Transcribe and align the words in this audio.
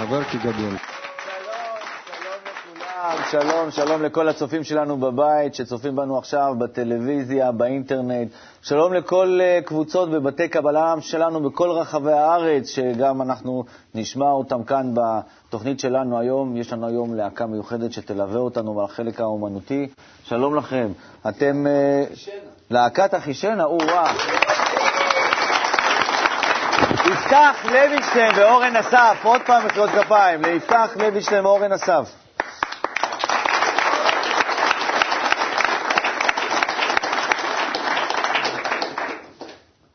חבר 0.00 0.24
כגדול. 0.24 0.76
שלום, 3.30 3.70
שלום 3.70 4.02
לכל 4.02 4.28
הצופים 4.28 4.64
שלנו 4.64 4.96
בבית, 4.96 5.54
שצופים 5.54 5.96
בנו 5.96 6.18
עכשיו 6.18 6.54
בטלוויזיה, 6.58 7.52
באינטרנט. 7.52 8.28
שלום 8.62 8.92
לכל 8.94 9.38
אה, 9.42 9.60
קבוצות 9.64 10.10
בבתי 10.10 10.48
קבלה 10.48 10.94
שלנו 11.00 11.40
בכל 11.50 11.70
רחבי 11.70 12.12
הארץ, 12.12 12.68
שגם 12.68 13.22
אנחנו 13.22 13.64
נשמע 13.94 14.30
אותם 14.30 14.62
כאן 14.62 14.94
בתוכנית 14.94 15.80
שלנו 15.80 16.18
היום. 16.18 16.56
יש 16.56 16.72
לנו 16.72 16.86
היום 16.86 17.14
להקה 17.14 17.46
מיוחדת 17.46 17.92
שתלווה 17.92 18.40
אותנו 18.40 18.74
בחלק 18.74 19.20
האומנותי. 19.20 19.88
שלום 20.24 20.56
לכם. 20.56 20.88
אתם... 21.28 21.66
אה, 21.66 22.04
להקת 22.70 23.14
אחישנה, 23.14 23.64
או-אה. 23.64 24.59
יפתח 27.12 27.56
לוינשטיין 27.64 28.32
ואורן 28.36 28.76
אסף, 28.76 29.16
עוד 29.24 29.40
פעם 29.46 29.66
מחיאות 29.66 29.90
כפיים, 29.90 30.42
ליפתח 30.42 30.90
לוינשטיין 30.96 31.46
ואורן 31.46 31.72
אסף. 31.72 32.10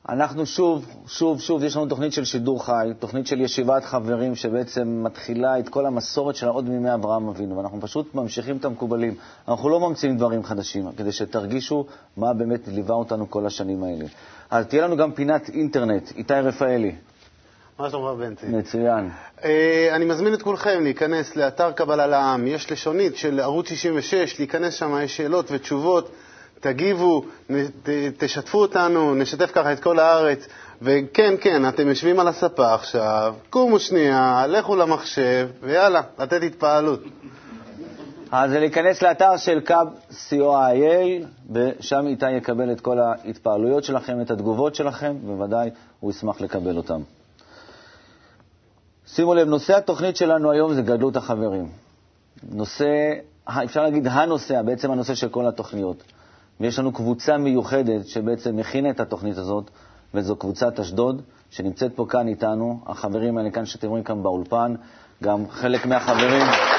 אנחנו 0.09 0.45
שוב, 0.45 0.85
שוב, 1.07 1.39
שוב, 1.41 1.63
יש 1.63 1.75
לנו 1.75 1.85
תוכנית 1.85 2.13
של 2.13 2.25
שידור 2.25 2.65
חי, 2.65 2.89
תוכנית 2.99 3.27
של 3.27 3.41
ישיבת 3.41 3.85
חברים 3.85 4.35
שבעצם 4.35 5.03
מתחילה 5.03 5.59
את 5.59 5.69
כל 5.69 5.85
המסורת 5.85 6.35
שלה 6.35 6.49
עוד 6.49 6.69
מימי 6.69 6.93
אברהם 6.93 7.27
אבינו, 7.27 7.57
ואנחנו 7.57 7.81
פשוט 7.81 8.15
ממשיכים 8.15 8.57
את 8.57 8.65
המקובלים. 8.65 9.13
אנחנו 9.47 9.69
לא 9.69 9.79
ממציאים 9.79 10.17
דברים 10.17 10.43
חדשים, 10.43 10.91
כדי 10.97 11.11
שתרגישו 11.11 11.85
מה 12.17 12.33
באמת 12.33 12.67
ליווה 12.67 12.95
אותנו 12.95 13.29
כל 13.29 13.45
השנים 13.45 13.83
האלה. 13.83 14.05
אז 14.49 14.65
תהיה 14.65 14.83
לנו 14.83 14.97
גם 14.97 15.11
פינת 15.11 15.49
אינטרנט. 15.49 16.11
איתי 16.15 16.33
רפאלי. 16.33 16.95
מה 17.79 17.89
שלומך, 17.89 18.19
בנצי? 18.19 18.45
מצוין. 18.45 19.09
Uh, 19.39 19.43
אני 19.91 20.05
מזמין 20.05 20.33
את 20.33 20.41
כולכם 20.41 20.79
להיכנס 20.83 21.35
לאתר 21.35 21.71
קבלה 21.71 22.07
לעם. 22.07 22.47
יש 22.47 22.71
לשונית 22.71 23.15
של 23.17 23.39
ערוץ 23.39 23.69
66, 23.69 24.39
להיכנס 24.39 24.73
שם, 24.73 24.97
יש 25.03 25.17
שאלות 25.17 25.51
ותשובות. 25.51 26.11
תגיבו, 26.59 27.25
תשתפו 28.17 28.57
אותנו, 28.57 29.15
נשתף 29.15 29.51
ככה 29.53 29.73
את 29.73 29.79
כל 29.79 29.99
הארץ. 29.99 30.47
וכן, 30.81 31.33
כן, 31.41 31.67
אתם 31.67 31.87
יושבים 31.87 32.19
על 32.19 32.27
הספה 32.27 32.73
עכשיו, 32.73 33.35
קומו 33.49 33.79
שנייה, 33.79 34.45
לכו 34.47 34.75
למחשב, 34.75 35.49
ויאללה, 35.61 36.01
לתת 36.19 36.43
התפעלות. 36.43 36.99
אז 38.31 38.51
זה 38.51 38.59
להיכנס 38.59 39.01
לאתר 39.01 39.37
של 39.37 39.59
קאב 39.59 39.87
co.il, 40.11 41.25
ושם 41.51 42.07
איתי 42.07 42.31
יקבל 42.31 42.71
את 42.71 42.81
כל 42.81 42.99
ההתפעלויות 42.99 43.83
שלכם, 43.83 44.21
את 44.21 44.31
התגובות 44.31 44.75
שלכם, 44.75 45.15
בוודאי 45.25 45.69
הוא 45.99 46.11
ישמח 46.11 46.41
לקבל 46.41 46.77
אותן. 46.77 47.01
שימו 49.07 49.33
לב, 49.33 49.47
נושא 49.47 49.77
התוכנית 49.77 50.15
שלנו 50.15 50.51
היום 50.51 50.73
זה 50.73 50.81
גדלות 50.81 51.15
החברים. 51.15 51.69
נושא, 52.51 53.13
אפשר 53.63 53.83
להגיד 53.83 54.07
הנושא, 54.07 54.61
בעצם 54.61 54.91
הנושא 54.91 55.15
של 55.15 55.29
כל 55.29 55.47
התוכניות. 55.47 56.03
ויש 56.59 56.79
לנו 56.79 56.91
קבוצה 56.91 57.37
מיוחדת 57.37 58.07
שבעצם 58.07 58.55
מכינה 58.55 58.89
את 58.89 58.99
התוכנית 58.99 59.37
הזאת, 59.37 59.69
וזו 60.13 60.35
קבוצת 60.35 60.79
אשדוד, 60.79 61.21
שנמצאת 61.49 61.95
פה 61.95 62.05
כאן 62.09 62.27
איתנו. 62.27 62.79
החברים 62.85 63.37
האלה 63.37 63.51
כאן 63.51 63.65
שאתם 63.65 63.87
רואים 63.87 64.03
כאן 64.03 64.23
באולפן, 64.23 64.75
גם 65.23 65.49
חלק 65.49 65.85
מהחברים... 65.85 66.74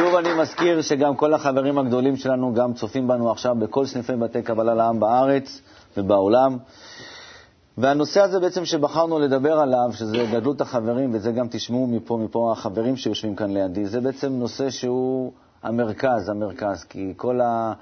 שוב 0.00 0.14
אני 0.14 0.28
מזכיר 0.42 0.82
שגם 0.82 1.16
כל 1.16 1.34
החברים 1.34 1.78
הגדולים 1.78 2.16
שלנו 2.16 2.54
גם 2.54 2.74
צופים 2.74 3.08
בנו 3.08 3.30
עכשיו 3.30 3.54
בכל 3.58 3.86
סניפי 3.86 4.16
בתי 4.16 4.42
קבלה 4.42 4.74
לעם 4.74 5.00
בארץ 5.00 5.60
ובעולם. 5.96 6.56
והנושא 7.78 8.20
הזה 8.20 8.40
בעצם 8.40 8.64
שבחרנו 8.64 9.18
לדבר 9.18 9.58
עליו, 9.58 9.90
שזה 9.92 10.16
גדלות 10.32 10.60
החברים, 10.60 11.10
וזה 11.14 11.32
גם 11.32 11.46
תשמעו 11.50 11.86
מפה, 11.86 12.16
מפה 12.16 12.52
החברים 12.52 12.96
שיושבים 12.96 13.36
כאן 13.36 13.50
לידי, 13.50 13.86
זה 13.86 14.00
בעצם 14.00 14.32
נושא 14.32 14.70
שהוא 14.70 15.32
המרכז, 15.62 16.28
המרכז, 16.28 16.84
כי 16.84 17.14
כל, 17.16 17.40
ה, 17.40 17.72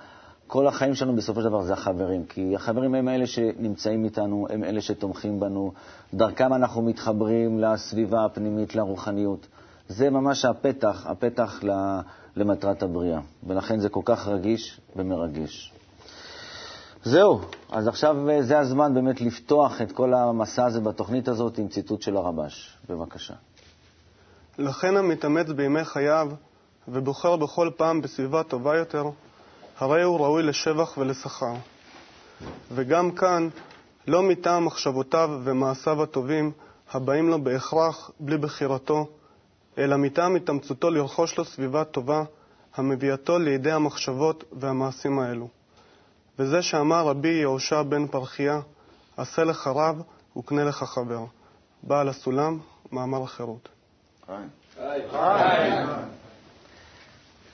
כל 0.46 0.66
החיים 0.66 0.94
שלנו 0.94 1.16
בסופו 1.16 1.40
של 1.40 1.48
דבר 1.48 1.62
זה 1.62 1.72
החברים, 1.72 2.24
כי 2.24 2.54
החברים 2.56 2.94
הם 2.94 3.08
אלה 3.08 3.26
שנמצאים 3.26 4.04
איתנו, 4.04 4.46
הם 4.50 4.64
אלה 4.64 4.80
שתומכים 4.80 5.40
בנו, 5.40 5.72
דרכם 6.14 6.52
אנחנו 6.54 6.82
מתחברים 6.82 7.58
לסביבה 7.58 8.24
הפנימית, 8.24 8.74
לרוחניות. 8.74 9.46
זה 9.88 10.10
ממש 10.10 10.44
הפתח, 10.44 11.06
הפתח 11.06 11.60
למטרת 12.36 12.82
הבריאה, 12.82 13.20
ולכן 13.46 13.80
זה 13.80 13.88
כל 13.88 14.02
כך 14.04 14.28
רגיש 14.28 14.80
ומרגש. 14.96 15.72
זהו, 17.02 17.40
אז 17.70 17.88
עכשיו 17.88 18.30
אה, 18.30 18.42
זה 18.42 18.58
הזמן 18.58 18.94
באמת 18.94 19.20
לפתוח 19.20 19.82
את 19.82 19.92
כל 19.92 20.14
המסע 20.14 20.66
הזה 20.66 20.80
בתוכנית 20.80 21.28
הזאת 21.28 21.58
עם 21.58 21.68
ציטוט 21.68 22.02
של 22.02 22.16
הרבש. 22.16 22.76
בבקשה. 22.88 23.34
לכן 24.58 24.96
המתאמץ 24.96 25.46
בימי 25.46 25.84
חייו 25.84 26.28
ובוחר 26.88 27.36
בכל 27.36 27.70
פעם 27.76 28.00
בסביבה 28.00 28.42
טובה 28.42 28.76
יותר, 28.76 29.04
הרי 29.78 30.02
הוא 30.02 30.20
ראוי 30.20 30.42
לשבח 30.42 30.98
ולשכר. 30.98 31.54
וגם 32.72 33.10
כאן, 33.10 33.48
לא 34.06 34.22
מטעם 34.22 34.64
מחשבותיו 34.64 35.30
ומעשיו 35.44 36.02
הטובים 36.02 36.52
הבאים 36.92 37.28
לו 37.28 37.44
בהכרח 37.44 38.10
בלי 38.20 38.38
בחירתו, 38.38 39.06
אלא 39.78 39.96
מטעם 39.96 40.36
התאמצותו 40.36 40.90
לרכוש 40.90 41.38
לו 41.38 41.44
סביבה 41.44 41.84
טובה 41.84 42.22
המביאתו 42.74 43.38
לידי 43.38 43.72
המחשבות 43.72 44.44
והמעשים 44.52 45.18
האלו. 45.18 45.48
וזה 46.38 46.62
שאמר 46.62 47.06
רבי 47.06 47.28
יהושע 47.28 47.82
בן 47.82 48.06
פרחיה, 48.06 48.60
עשה 49.16 49.44
לך 49.44 49.66
רב 49.66 50.02
וקנה 50.36 50.64
לך 50.64 50.84
חבר. 50.84 51.24
בעל 51.82 52.08
הסולם, 52.08 52.58
מאמר 52.92 53.22
החירות. 53.22 53.68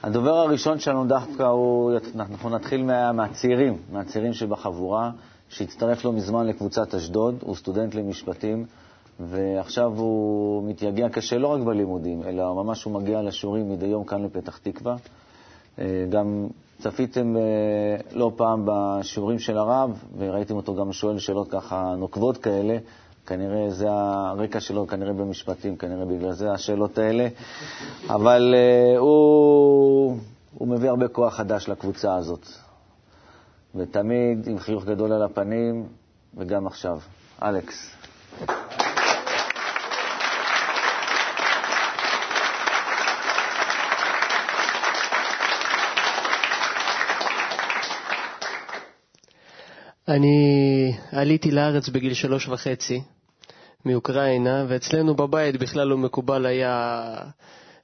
הדובר 0.03 0.31
הראשון 0.34 0.79
שלנו 0.79 1.07
דווקא 1.07 1.43
הוא, 1.43 1.93
אנחנו 2.15 2.51
נתחיל 2.51 2.83
מה, 2.83 3.13
מהצעירים, 3.13 3.79
מהצעירים 3.93 4.33
שבחבורה, 4.33 5.11
שהצטרף 5.49 6.05
לא 6.05 6.13
מזמן 6.13 6.47
לקבוצת 6.47 6.95
אשדוד, 6.95 7.39
הוא 7.41 7.57
סטודנט 7.57 7.95
למשפטים, 7.95 8.67
ועכשיו 9.21 9.93
הוא 9.97 10.69
מתייגע 10.69 11.09
קשה 11.09 11.39
לא 11.39 11.49
רק 11.49 11.61
בלימודים, 11.61 12.22
אלא 12.22 12.55
ממש 12.55 12.84
הוא 12.84 12.93
מגיע 12.95 13.22
לשיעורים 13.22 13.71
מדי 13.71 13.87
יום 13.87 14.05
כאן 14.05 14.25
לפתח 14.25 14.59
תקווה. 14.59 14.97
אה, 15.78 16.07
גם 16.11 16.47
צפיתם 16.78 17.37
אה, 17.37 17.43
לא 18.13 18.33
פעם 18.37 18.63
בשיעורים 18.65 19.39
של 19.39 19.59
הרב, 19.59 20.05
וראיתם 20.19 20.57
אותו 20.57 20.75
גם 20.75 20.93
שואל 20.93 21.19
שאלות 21.19 21.51
ככה 21.51 21.95
נוקבות 21.99 22.37
כאלה. 22.37 22.78
כנראה 23.27 23.71
זה 23.71 23.87
הרקע 23.91 24.61
שלו, 24.61 24.87
כנראה 24.87 25.13
במשפטים, 25.13 25.77
כנראה 25.77 26.05
בגלל 26.05 26.33
זה 26.33 26.53
השאלות 26.53 26.99
האלה. 26.99 27.28
אבל 28.09 28.55
uh, 28.55 28.99
הוא, 28.99 30.17
הוא 30.59 30.69
מביא 30.69 30.89
הרבה 30.89 31.09
כוח 31.09 31.34
חדש 31.34 31.69
לקבוצה 31.69 32.15
הזאת. 32.15 32.47
ותמיד 33.75 34.47
עם 34.49 34.59
חיוך 34.59 34.84
גדול 34.84 35.13
על 35.13 35.22
הפנים, 35.22 35.87
וגם 36.37 36.67
עכשיו. 36.67 36.99
אלכס. 37.43 37.97
אני 50.09 50.92
עליתי 51.12 51.51
לארץ 51.51 51.89
בגיל 51.89 52.15
שלוש 52.15 52.48
וחצי 52.48 53.03
מאוקראינה, 53.84 54.65
ואצלנו 54.68 55.15
בבית 55.15 55.56
בכלל 55.56 55.89
לא 55.89 55.98
מקובל 55.98 56.47
היה 56.47 57.16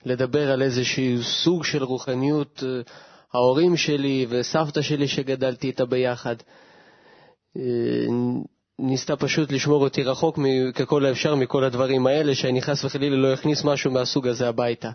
לדבר 0.04 0.50
על 0.50 0.62
איזשהו 0.62 1.22
סוג 1.22 1.64
של 1.64 1.84
רוחניות. 1.84 2.62
ההורים 3.34 3.76
שלי 3.76 4.26
וסבתא 4.28 4.82
שלי 4.82 5.08
שגדלתי 5.08 5.66
איתה 5.66 5.84
ביחד 5.84 6.36
אה, 7.56 7.62
ניסתה 8.78 9.16
פשוט 9.16 9.52
לשמור 9.52 9.84
אותי 9.84 10.02
רחוק 10.02 10.38
ככל 10.74 11.06
האפשר 11.06 11.34
מכל 11.34 11.64
הדברים 11.64 12.06
האלה, 12.06 12.34
שאני 12.34 12.62
חס 12.62 12.84
וחלילה 12.84 13.16
לא 13.16 13.34
אכניס 13.34 13.64
משהו 13.64 13.90
מהסוג 13.90 14.26
הזה 14.26 14.48
הביתה. 14.48 14.90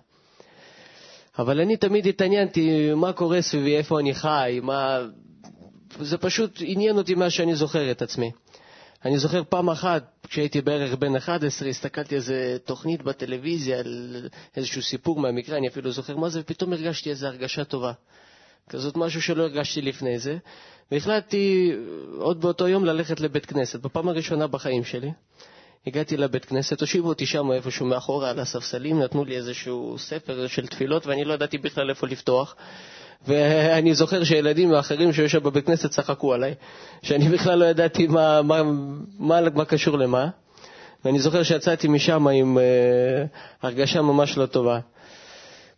אבל 1.40 1.62
אני 1.62 1.78
תמיד 1.78 2.08
התעניינתי 2.08 2.94
מה 2.94 3.14
קורה 3.14 3.42
סביבי, 3.42 3.78
איפה 3.78 4.00
אני 4.00 4.14
חי, 4.14 4.60
מה, 4.64 5.00
זה 6.00 6.18
פשוט 6.18 6.60
עניין 6.62 6.98
אותי 6.98 7.16
מה 7.16 7.30
שאני 7.30 7.56
זוכר 7.56 7.92
את 7.92 8.02
עצמי. 8.02 8.32
אני 9.06 9.18
זוכר 9.18 9.42
פעם 9.50 9.70
אחת, 9.70 10.28
כשהייתי 10.28 10.62
בערך 10.62 10.94
בן 10.94 11.16
11, 11.16 11.70
הסתכלתי 11.70 12.16
איזה 12.16 12.58
תוכנית 12.66 13.02
בטלוויזיה 13.04 13.80
על 13.80 14.28
איזשהו 14.56 14.82
סיפור 14.82 15.20
מהמקרה, 15.20 15.58
אני 15.58 15.68
אפילו 15.68 15.92
זוכר 15.92 16.18
מה 16.18 16.30
זה, 16.30 16.40
ופתאום 16.40 16.74
הרגשתי 16.74 17.10
איזו 17.10 17.28
הרגשה 17.28 17.64
טובה. 17.64 17.92
כזאת 18.70 18.98
משהו 18.98 19.22
שלא 19.22 19.44
הרגשתי 19.44 19.82
לפני 19.82 20.20
זה, 20.20 20.38
והחלטתי 20.92 21.72
עוד 22.18 22.42
באותו 22.42 22.68
יום 22.68 22.86
ללכת 22.86 23.20
לבית 23.20 23.46
כנסת, 23.46 23.80
בפעם 23.80 24.10
הראשונה 24.10 24.48
בחיים 24.48 24.84
שלי. 24.84 25.12
הגעתי 25.88 26.18
לבית 26.18 26.46
כנסת, 26.46 26.82
הושיבו 26.82 27.08
אותי 27.08 27.26
שם 27.26 27.52
איפשהו 27.52 27.86
מאחורה 27.86 28.30
על 28.30 28.40
הספסלים, 28.40 29.00
נתנו 29.00 29.26
לי 29.26 29.36
איזשהו 29.38 29.96
ספר 29.98 30.48
של 30.48 30.68
תפילות 30.68 31.08
ואני 31.08 31.26
לא 31.26 31.34
ידעתי 31.34 31.58
בכלל 31.58 31.90
איפה 31.90 32.08
לפתוח. 32.08 32.56
ואני 33.28 33.94
זוכר 33.94 34.24
שילדים 34.24 34.74
האחרים 34.74 35.14
שהיו 35.14 35.30
שם 35.30 35.44
בבית 35.44 35.66
כנסת 35.66 35.90
צחקו 35.90 36.34
עליי, 36.34 36.54
שאני 37.02 37.30
בכלל 37.30 37.60
לא 37.60 37.66
ידעתי 37.66 38.08
מה, 38.08 38.42
מה, 38.42 38.62
מה, 39.20 39.40
מה 39.56 39.66
קשור 39.66 39.98
למה. 39.98 40.28
ואני 41.06 41.20
זוכר 41.20 41.44
שיצאתי 41.44 41.88
משם 41.88 42.28
עם 42.28 42.58
uh, 42.58 42.62
הרגשה 43.62 44.02
ממש 44.02 44.38
לא 44.38 44.46
טובה. 44.46 44.80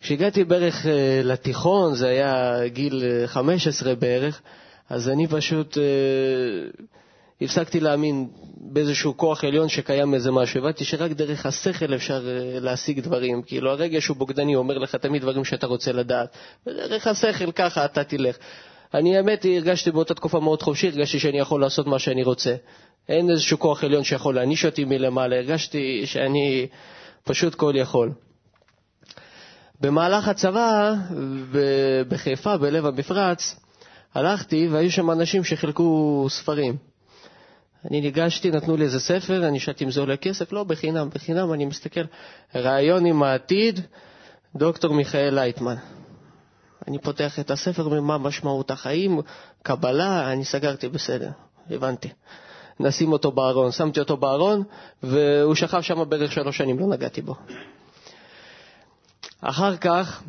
כשהגעתי 0.02 0.44
בערך 0.44 0.86
uh, 0.86 0.88
לתיכון, 1.24 1.96
זה 1.96 2.08
היה 2.08 2.68
גיל 2.68 3.04
15 3.26 3.96
בערך, 3.96 4.42
אז 4.90 5.10
אני 5.10 5.28
פשוט 5.28 5.78
uh, 5.78 6.82
הפסקתי 7.42 7.80
להאמין 7.80 8.28
באיזשהו 8.58 9.18
כוח 9.18 9.44
עליון 9.44 9.70
שקיים 9.70 10.14
איזה 10.14 10.32
משהו. 10.32 10.60
הבנתי 10.60 10.86
שרק 10.86 11.12
דרך 11.12 11.46
השכל 11.46 11.96
אפשר 11.96 12.22
uh, 12.22 12.60
להשיג 12.60 13.00
דברים. 13.00 13.42
כאילו 13.42 13.72
הרגש 13.72 14.08
הוא 14.08 14.18
בוגדני, 14.18 14.56
אומר 14.56 14.78
לך 14.78 14.96
תמיד 14.96 15.22
דברים 15.22 15.46
שאתה 15.46 15.68
רוצה 15.68 15.92
לדעת. 15.92 16.38
ודרך 16.68 17.08
השכל 17.08 17.52
ככה 17.52 17.86
אתה 17.86 18.04
תלך. 18.04 18.38
אני 18.94 19.18
האמת 19.18 19.46
הרגשתי 19.46 19.92
באותה 19.92 20.14
תקופה 20.14 20.40
מאוד 20.40 20.62
חופשי, 20.62 20.88
הרגשתי 20.88 21.20
שאני 21.20 21.40
יכול 21.40 21.62
לעשות 21.62 21.88
מה 21.88 22.00
שאני 22.00 22.24
רוצה. 22.24 22.56
אין 23.10 23.30
איזשהו 23.30 23.60
כוח 23.60 23.84
עליון 23.84 24.04
שיכול 24.04 24.36
להעניש 24.36 24.66
אותי 24.66 24.86
מלמעלה, 24.86 25.36
הרגשתי 25.36 26.06
שאני 26.06 26.68
פשוט 27.24 27.56
כל 27.56 27.74
יכול. 27.76 28.12
במהלך 29.82 30.28
הצבא, 30.28 30.94
בחיפה, 32.10 32.58
בלב 32.58 32.86
המפרץ, 32.86 33.60
הלכתי 34.14 34.68
והיו 34.68 34.92
שם 34.92 35.12
אנשים 35.12 35.44
שחילקו 35.44 36.26
ספרים. 36.30 36.87
אני 37.92 38.02
ניגשתי, 38.02 38.52
נתנו 38.52 38.78
לי 38.78 38.84
איזה 38.84 39.00
ספר, 39.00 39.48
אני 39.48 39.60
שאלתי 39.60 39.84
אם 39.84 39.92
זה 39.92 40.00
עולה 40.00 40.18
כסף, 40.18 40.52
לא, 40.52 40.64
בחינם, 40.64 41.10
בחינם, 41.14 41.54
אני 41.54 41.66
מסתכל, 41.66 42.02
רעיון 42.56 43.06
עם 43.06 43.24
העתיד, 43.24 43.80
דוקטור 44.56 44.94
מיכאל 44.94 45.34
לייטמן. 45.34 45.76
אני 46.88 47.00
פותח 47.00 47.40
את 47.40 47.52
הספר, 47.52 48.02
מה 48.02 48.18
משמעות 48.18 48.72
החיים, 48.72 49.22
קבלה, 49.64 50.32
אני 50.32 50.46
סגרתי 50.46 50.90
בסדר, 50.90 51.30
הבנתי. 51.70 52.10
נשים 52.80 53.12
אותו 53.12 53.32
בארון. 53.32 53.72
שמתי 53.72 54.00
אותו 54.00 54.18
בארון, 54.18 54.64
והוא 55.04 55.56
שכב 55.56 55.82
שם 55.82 56.10
בערך 56.10 56.32
שלוש 56.32 56.58
שנים, 56.58 56.80
לא 56.80 56.88
נגעתי 56.88 57.22
בו. 57.22 57.36
אחר 59.42 59.78
כך, 59.78 60.24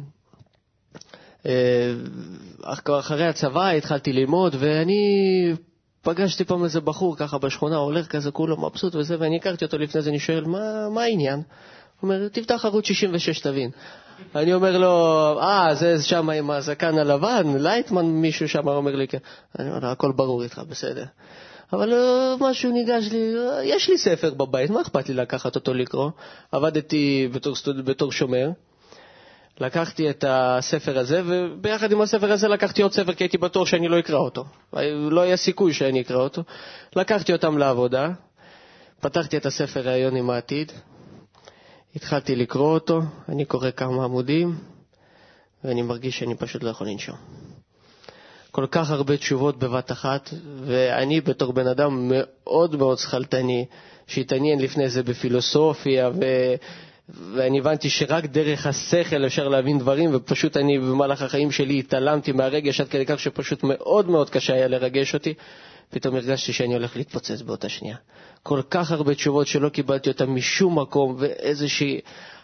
אה, 1.47 1.93
אחרי 2.99 3.27
הצבא 3.27 3.69
התחלתי 3.69 4.13
ללמוד, 4.13 4.57
ואני 4.59 5.53
פגשתי 6.09 6.45
פעם 6.45 6.65
איזה 6.65 6.81
בחור 6.81 7.17
ככה 7.17 7.39
בשכונה, 7.39 7.77
הולך 7.77 8.07
כזה 8.07 8.31
כולו 8.31 8.57
מבסוט 8.57 8.95
וזה, 8.95 9.17
ואני 9.21 9.37
הכרתי 9.37 9.65
אותו 9.65 9.79
לפני 9.79 10.03
זה, 10.03 10.11
אני 10.11 10.19
שואל, 10.19 10.45
מה, 10.45 10.89
מה 10.89 11.03
העניין? 11.03 11.35
הוא 11.35 11.43
אומר, 12.03 12.29
תפתח 12.29 12.65
ערוץ 12.65 12.85
66, 12.85 13.41
תבין. 13.41 13.71
אני 14.35 14.55
אומר 14.55 14.79
לו, 14.79 14.95
אה, 15.41 15.75
זה 15.75 16.03
שם 16.03 16.31
עם 16.31 16.51
הזקן 16.51 16.99
הלבן, 16.99 17.57
לייטמן, 17.57 18.07
מישהו 18.07 18.49
שם 18.49 18.69
אומר 18.69 18.97
לי, 18.97 19.09
כן. 19.09 19.19
אני 19.59 19.69
אומר 19.69 19.87
הכל 19.87 20.13
ברור 20.13 20.43
איתך, 20.43 20.63
בסדר. 20.69 21.05
אבל 21.73 21.93
אה, 21.93 22.35
משהו 22.41 22.73
ניגש 22.73 23.09
לי, 23.13 23.35
אה, 23.37 23.65
יש 23.65 23.91
לי 23.91 23.99
ספר 23.99 24.35
בבית, 24.35 24.71
מה 24.71 24.81
אכפת 24.81 25.09
לי 25.09 25.15
לקחת 25.15 25.55
אותו 25.55 25.75
לקרוא? 25.75 26.11
עבדתי 26.53 27.29
בתור. 27.33 27.55
בתור 27.85 28.13
שומר, 28.13 28.51
לקחתי 29.61 30.11
את 30.11 30.25
הספר 30.29 30.99
הזה, 30.99 31.23
וביחד 31.27 31.93
עם 31.93 32.01
הספר 32.01 32.33
הזה 32.33 32.49
לקחתי 32.49 32.83
עוד 32.83 32.93
ספר 32.93 33.13
כי 33.15 33.25
הייתי 33.25 33.39
בטוח 33.39 33.69
שאני 33.69 33.89
לא 33.89 33.99
אקרא 33.99 34.19
אותו. 34.19 34.45
לא 35.11 35.21
היה 35.21 35.37
סיכוי 35.37 35.73
שאני 35.73 36.01
אקרא 36.01 36.17
אותו. 36.17 36.43
לקחתי 36.97 37.33
אותם 37.33 37.59
לעבודה, 37.59 38.09
פתחתי 39.01 39.37
את 39.37 39.47
הספר 39.47 39.81
ראיון 39.81 40.17
עם 40.17 40.31
העתיד, 40.31 40.73
התחלתי 41.97 42.37
לקרוא 42.37 42.75
אותו, 42.75 43.01
אני 43.29 43.45
קורא 43.45 43.71
כמה 43.71 44.05
עמודים, 44.05 44.59
ואני 45.65 45.83
מרגיש 45.83 46.19
שאני 46.19 46.35
פשוט 46.35 46.63
לא 46.63 46.71
יכול 46.71 46.87
לנשום. 46.87 47.17
כל 48.51 48.67
כך 48.71 48.91
הרבה 48.91 49.17
תשובות 49.17 49.59
בבת 49.59 49.93
אחת, 49.93 50.31
ואני 50.65 51.21
בתור 51.21 51.53
בן 51.53 51.67
אדם 51.67 52.09
מאוד 52.13 52.77
מאוד 52.77 52.99
שכלתני, 52.99 53.65
שהתעניין 54.07 54.61
לפני 54.61 54.89
זה 54.89 55.03
בפילוסופיה, 55.03 56.11
ו... 56.11 56.25
ואני 57.09 57.59
הבנתי 57.59 57.91
שרק 57.91 58.25
דרך 58.25 58.67
השכל 58.67 59.27
אפשר 59.27 59.49
להבין 59.49 59.79
דברים, 59.79 60.11
ופשוט 60.15 60.57
אני 60.57 60.79
במהלך 60.79 61.23
החיים 61.23 61.51
שלי 61.51 61.79
התעלמתי 61.79 62.33
מהרגש 62.33 62.81
עד 62.81 62.89
כדי 62.89 63.07
כך 63.07 63.21
שפשוט 63.21 63.65
מאוד 63.65 64.09
מאוד 64.09 64.31
קשה 64.31 64.55
היה 64.55 64.69
לרגש 64.69 65.15
אותי. 65.15 65.35
פתאום 65.91 66.15
הרגשתי 66.17 66.53
שאני 66.53 66.75
הולך 66.75 66.97
להתפוצץ 66.97 67.43
באותה 67.43 67.69
שנייה. 67.69 67.97
כל 68.43 68.61
כך 68.71 68.93
הרבה 68.93 69.15
תשובות 69.15 69.47
שלא 69.47 69.69
קיבלתי 69.69 70.11
אותן 70.11 70.25
משום 70.27 70.79
מקום, 70.79 71.17
ואיזושהי 71.19 72.01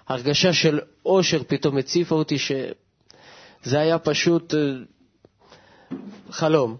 הרגשה 0.08 0.52
של 0.52 0.80
אושר 1.06 1.42
פתאום 1.46 1.78
הציפה 1.78 2.14
אותי, 2.14 2.38
שזה 2.38 3.80
היה 3.80 3.98
פשוט 3.98 4.54
אה, 4.54 4.60
חלום. 6.30 6.76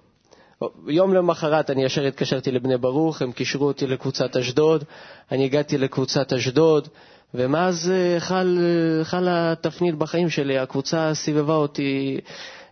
יום 0.87 1.15
למחרת 1.15 1.71
אני 1.71 1.85
ישר 1.85 2.07
התקשרתי 2.07 2.51
לבני 2.51 2.77
ברוך, 2.79 3.23
הם 3.23 3.33
קישרו 3.33 3.67
אותי 3.67 3.87
לקבוצת 3.87 4.37
אשדוד, 4.37 4.85
אני 5.33 5.45
הגעתי 5.45 5.79
לקבוצת 5.79 6.33
אשדוד, 6.33 6.89
ומאז 7.35 7.91
אה, 7.95 8.21
חל, 8.21 8.59
אה, 8.61 9.05
חל 9.05 9.27
התפנית 9.31 9.95
בחיים 9.95 10.31
שלי, 10.31 10.59
הקבוצה 10.59 11.15
סובבה 11.15 11.55
אותי 11.55 12.19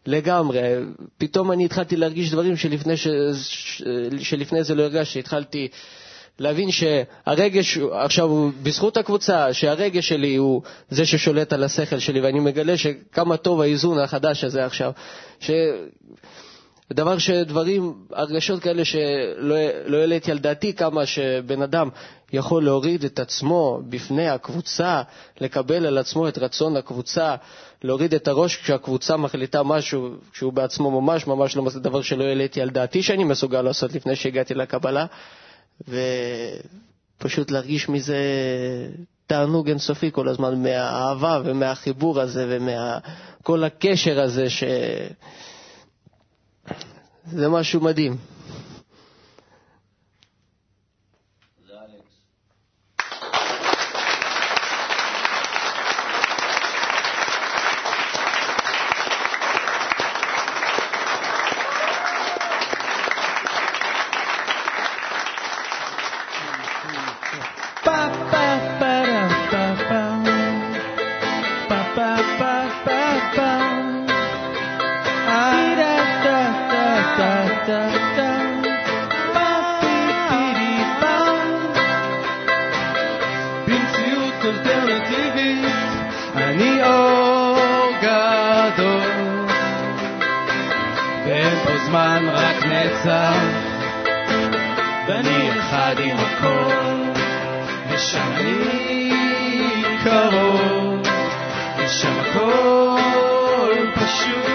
לגמרי. 0.07 0.61
פתאום 1.19 1.53
אני 1.53 1.65
התחלתי 1.65 1.97
להרגיש 1.97 2.33
דברים 2.33 2.57
שלפני, 2.57 2.97
ש... 2.97 3.09
שלפני 4.21 4.65
זה 4.65 4.75
לא 4.75 4.83
הרגשתי, 4.83 5.19
התחלתי 5.19 5.69
להבין 6.39 6.69
שהרגש, 6.71 7.79
עכשיו, 7.93 8.51
בזכות 8.63 8.97
הקבוצה, 8.97 9.53
שהרגש 9.53 10.09
שלי 10.09 10.37
הוא 10.37 10.63
זה 10.91 11.07
ששולט 11.07 11.53
על 11.53 11.65
השכל 11.65 11.99
שלי, 11.99 12.21
ואני 12.21 12.41
מגלה 12.41 12.77
שכמה 12.77 13.37
טוב 13.37 13.61
האיזון 13.61 13.99
החדש 13.99 14.45
הזה 14.45 14.65
עכשיו. 14.65 14.93
ש... 15.41 15.51
דבר 16.93 17.19
שדברים, 17.19 17.95
הרגשות 18.13 18.61
כאלה 18.63 18.85
שלא 18.85 19.57
לא 19.87 19.97
העליתי 19.97 20.31
על 20.31 20.39
דעתי 20.39 20.73
כמה 20.73 21.07
שבן 21.07 21.63
אדם 21.63 21.89
יכול 22.33 22.65
להוריד 22.65 23.05
את 23.05 23.19
עצמו 23.19 23.81
בפני 23.89 24.29
הקבוצה, 24.29 25.03
לקבל 25.41 25.87
על 25.87 25.99
עצמו 25.99 26.29
את 26.29 26.39
רצון 26.39 26.77
הקבוצה, 26.77 27.35
להוריד 27.85 28.15
את 28.15 28.29
הראש 28.29 28.57
כשהקבוצה 28.57 29.17
מחליטה 29.17 29.63
משהו 29.63 30.09
שהוא 30.33 30.53
בעצמו 30.53 31.01
ממש 31.01 31.27
ממש 31.27 31.57
לא 31.57 31.65
דבר 31.83 32.03
שלא 32.03 32.25
העליתי 32.25 32.61
על 32.61 32.71
דעתי 32.71 33.03
שאני 33.03 33.25
מסוגל 33.25 33.63
לעשות 33.63 33.93
לפני 33.93 34.17
שהגעתי 34.17 34.55
לקבלה, 34.55 35.07
ופשוט 37.19 37.51
להרגיש 37.51 37.89
מזה 37.89 38.17
תענוג 39.27 39.69
אינסופי 39.69 40.11
כל 40.13 40.29
הזמן 40.29 40.63
מהאהבה 40.63 41.41
ומהחיבור 41.45 42.21
הזה 42.21 42.47
ומכל 42.49 43.65
הקשר 43.65 44.21
הזה 44.21 44.51
ש... 44.51 44.65
זה 47.27 47.49
משהו 47.49 47.81
מדהים. 47.81 48.17
זמן 91.93 92.29
רק 92.33 92.67
נצח, 92.67 93.37
ואני 95.09 95.51
אחד 95.59 95.95
עם 95.99 96.17
הכל, 96.17 97.21
ושם 97.91 98.33
אני 98.37 99.11
קרוב, 100.05 101.01
ושם 101.79 102.21
הכל 102.21 103.87
פשוט. 103.95 104.53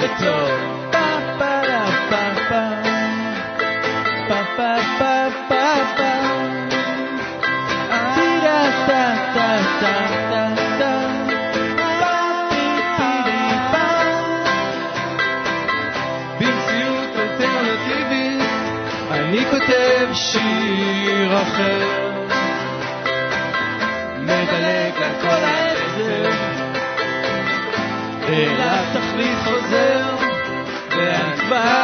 וטוב. 0.00 0.59
שיר 20.14 21.42
אחר, 21.42 21.88
מדלג 24.18 25.02
על 25.02 25.12
כל 25.20 25.44
העצב, 25.44 26.36
אל 28.28 28.60
התכלית 28.60 29.38
חוזר, 29.44 30.16
ואני 30.96 31.79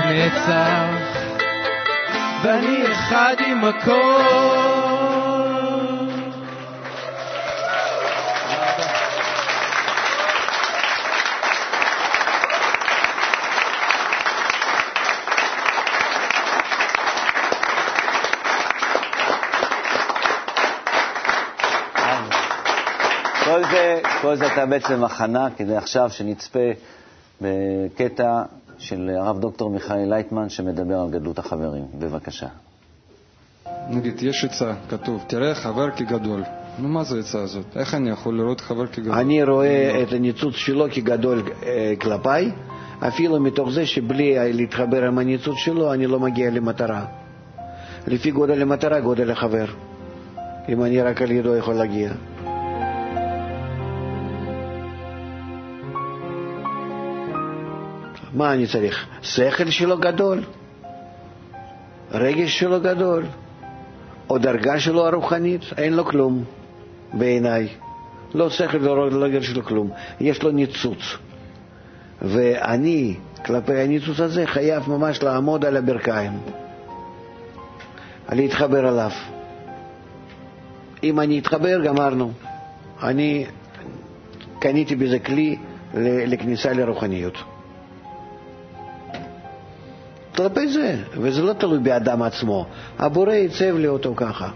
נצח 0.00 1.14
ואני 2.42 2.92
אחד 2.92 3.36
עם 3.46 3.64
הכל. 3.64 4.94
כל 23.44 23.62
זה, 23.70 24.00
כל 24.22 24.36
זה 24.36 24.44
הייתה 24.46 24.66
בעצם 24.66 25.04
הכנה 25.04 25.48
כדי 25.56 25.76
עכשיו 25.76 26.10
שנצפה 26.10 26.58
בקטע 27.40 28.42
של 28.84 29.10
הרב 29.18 29.40
דוקטור 29.40 29.70
מיכאל 29.70 30.08
לייטמן 30.08 30.48
שמדבר 30.48 31.00
על 31.00 31.10
גדלות 31.10 31.38
החברים. 31.38 31.84
בבקשה. 31.98 32.46
נגיד, 33.88 34.22
יש 34.22 34.44
עצה, 34.44 34.72
כתוב, 34.88 35.24
תראה 35.26 35.54
חבר 35.54 35.90
כגדול. 35.90 36.42
נו, 36.78 36.88
מה 36.88 37.04
זה 37.04 37.16
העצה 37.16 37.42
הזאת? 37.42 37.64
איך 37.76 37.94
אני 37.94 38.10
יכול 38.10 38.36
לראות 38.36 38.60
חבר 38.60 38.86
כגדול? 38.86 39.14
אני 39.14 39.44
רואה 39.44 40.02
את 40.02 40.12
הניצוץ 40.12 40.54
שלו 40.54 40.86
כגדול 40.92 41.42
אה, 41.62 41.94
כלפיי, 42.00 42.50
אפילו 43.08 43.40
מתוך 43.40 43.70
זה 43.70 43.86
שבלי 43.86 44.52
להתחבר 44.52 45.04
עם 45.04 45.18
הניצוץ 45.18 45.56
שלו 45.56 45.92
אני 45.92 46.06
לא 46.06 46.20
מגיע 46.20 46.50
למטרה. 46.50 47.04
לפי 48.06 48.30
גודל 48.30 48.62
המטרה, 48.62 49.00
גודל 49.00 49.30
החבר. 49.30 49.66
אם 50.68 50.84
אני 50.84 51.02
רק 51.02 51.22
על 51.22 51.30
ידו 51.30 51.56
יכול 51.56 51.74
להגיע. 51.74 52.12
מה 58.34 58.52
אני 58.52 58.66
צריך? 58.66 59.06
שכל 59.22 59.70
שלו 59.70 59.98
גדול, 59.98 60.42
רגש 62.12 62.58
שלו 62.58 62.80
גדול, 62.80 63.24
או 64.30 64.38
דרגה 64.38 64.80
שלו 64.80 65.06
הרוחנית, 65.06 65.60
אין 65.76 65.92
לו 65.94 66.04
כלום 66.04 66.44
בעיניי. 67.12 67.68
לא 68.34 68.50
שכל 68.50 68.88
ולא 68.88 69.24
רגש 69.24 69.46
שלו 69.46 69.64
כלום. 69.64 69.90
יש 70.20 70.42
לו 70.42 70.50
ניצוץ. 70.50 70.98
ואני, 72.22 73.14
כלפי 73.44 73.80
הניצוץ 73.80 74.20
הזה, 74.20 74.46
חייב 74.46 74.90
ממש 74.90 75.22
לעמוד 75.22 75.64
על 75.64 75.76
הברכיים, 75.76 76.32
להתחבר 78.32 78.88
אליו. 78.88 79.10
אם 81.02 81.20
אני 81.20 81.38
אתחבר, 81.38 81.84
גמרנו. 81.84 82.32
אני 83.02 83.46
קניתי 84.58 84.96
בזה 84.96 85.18
כלי 85.18 85.56
לכניסה 86.26 86.72
לרוחניות. 86.72 87.53
כלפי 90.36 90.68
זה, 90.68 90.96
וזה 91.12 91.42
לא 91.42 91.52
תלוי 91.52 91.78
באדם 91.78 92.22
עצמו. 92.22 92.66
הבורא 92.98 93.32
עיצב 93.32 93.76
לי 93.76 93.88
אותו 93.88 94.14
ככה, 94.16 94.48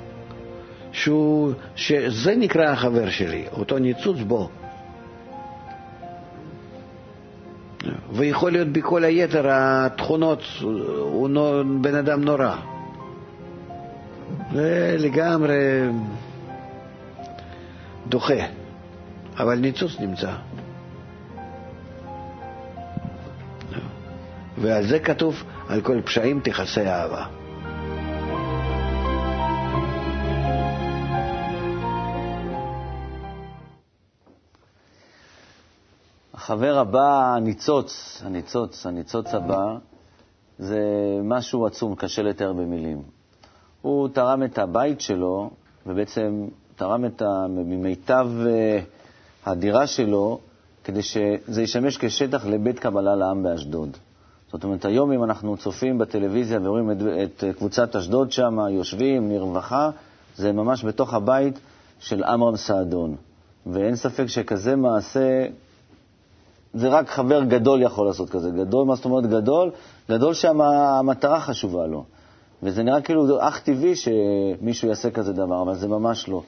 שהוא, 0.93 1.53
שזה 1.77 2.37
נקרא 2.37 2.65
החבר 2.65 3.11
שלי, 3.11 3.45
אותו 3.53 3.79
ניצוץ 3.79 4.19
בו. 4.27 4.49
ויכול 8.13 8.53
להיות 8.53 8.69
בכל 8.69 9.05
היתר 9.05 9.45
התכונות, 9.51 10.43
הוא 11.01 11.29
בן 11.81 11.95
אדם 11.95 12.25
נורא. 12.25 12.57
זה 14.53 14.97
לגמרי 14.99 15.57
דוחה, 18.07 18.45
אבל 19.39 19.59
ניצוץ 19.59 20.01
נמצא. 20.01 20.31
ועל 24.59 24.87
זה 24.87 24.99
כתוב, 24.99 25.45
על 25.69 25.81
כל 25.81 26.03
פשעים 26.03 26.41
תכסה 26.41 26.81
אהבה. 26.81 27.27
החבר 36.35 36.79
הבא, 36.79 37.35
הניצוץ, 37.37 38.23
הניצוץ, 38.25 38.87
הניצוץ 38.87 39.35
הבא, 39.35 39.77
זה 40.59 40.81
משהו 41.25 41.67
עצום, 41.67 41.95
קשה 41.95 42.23
לתאר 42.23 42.53
במילים. 42.53 43.03
הוא 43.83 44.09
תרם 44.09 44.43
את 44.43 44.59
הבית 44.59 45.01
שלו, 45.01 45.51
ובעצם 45.87 46.49
תרם 46.77 47.05
את 47.05 47.23
ה... 47.23 47.47
ממיטב 47.49 48.29
אה, 48.47 48.81
הדירה 49.47 49.87
שלו, 49.87 50.41
כדי 50.85 51.03
שזה 51.03 51.63
ישמש 51.63 51.99
כשטח 51.99 52.47
לבית 52.47 52.79
קבלה 52.79 53.15
לעם 53.17 53.43
באשדוד. 53.43 53.97
זאת 54.53 54.65
אומרת, 54.65 54.85
היום 54.85 55.13
אם 55.13 55.25
אנחנו 55.25 55.57
צופים 55.57 55.99
בטלוויזיה 55.99 56.59
ורואים 56.63 56.91
את, 56.91 56.97
את 57.23 57.45
קבוצת 57.57 57.97
אשדוד 57.97 58.33
שם, 58.33 58.59
יושבים, 58.71 59.29
מרווחה, 59.29 59.91
זה 60.37 60.53
ממש 60.53 60.85
בתוך 60.85 61.15
הבית 61.15 61.61
של 61.99 62.25
עמרם 62.25 62.57
סעדון. 62.57 63.17
ואין 63.67 63.97
ספק 63.97 64.27
שכזה 64.27 64.77
מעשה, 64.77 65.47
זה 66.75 66.89
רק 66.89 67.11
חבר 67.11 67.45
גדול 67.45 67.83
יכול 67.83 68.07
לעשות 68.07 68.31
כזה. 68.31 68.51
גדול, 68.51 68.87
מה 68.87 68.95
זאת 68.95 69.05
אומרת 69.05 69.27
גדול? 69.27 69.71
גדול 70.11 70.35
שהמטרה 70.35 71.41
חשובה 71.41 71.87
לו. 71.87 72.05
וזה 72.63 72.83
נראה 72.83 73.01
כאילו 73.01 73.49
אך 73.49 73.61
טבעי 73.61 73.95
שמישהו 73.97 74.89
יעשה 74.89 75.11
כזה 75.11 75.33
דבר, 75.33 75.63
אבל 75.63 75.75
זה 75.75 75.89
ממש 75.89 76.29
לא. 76.29 76.43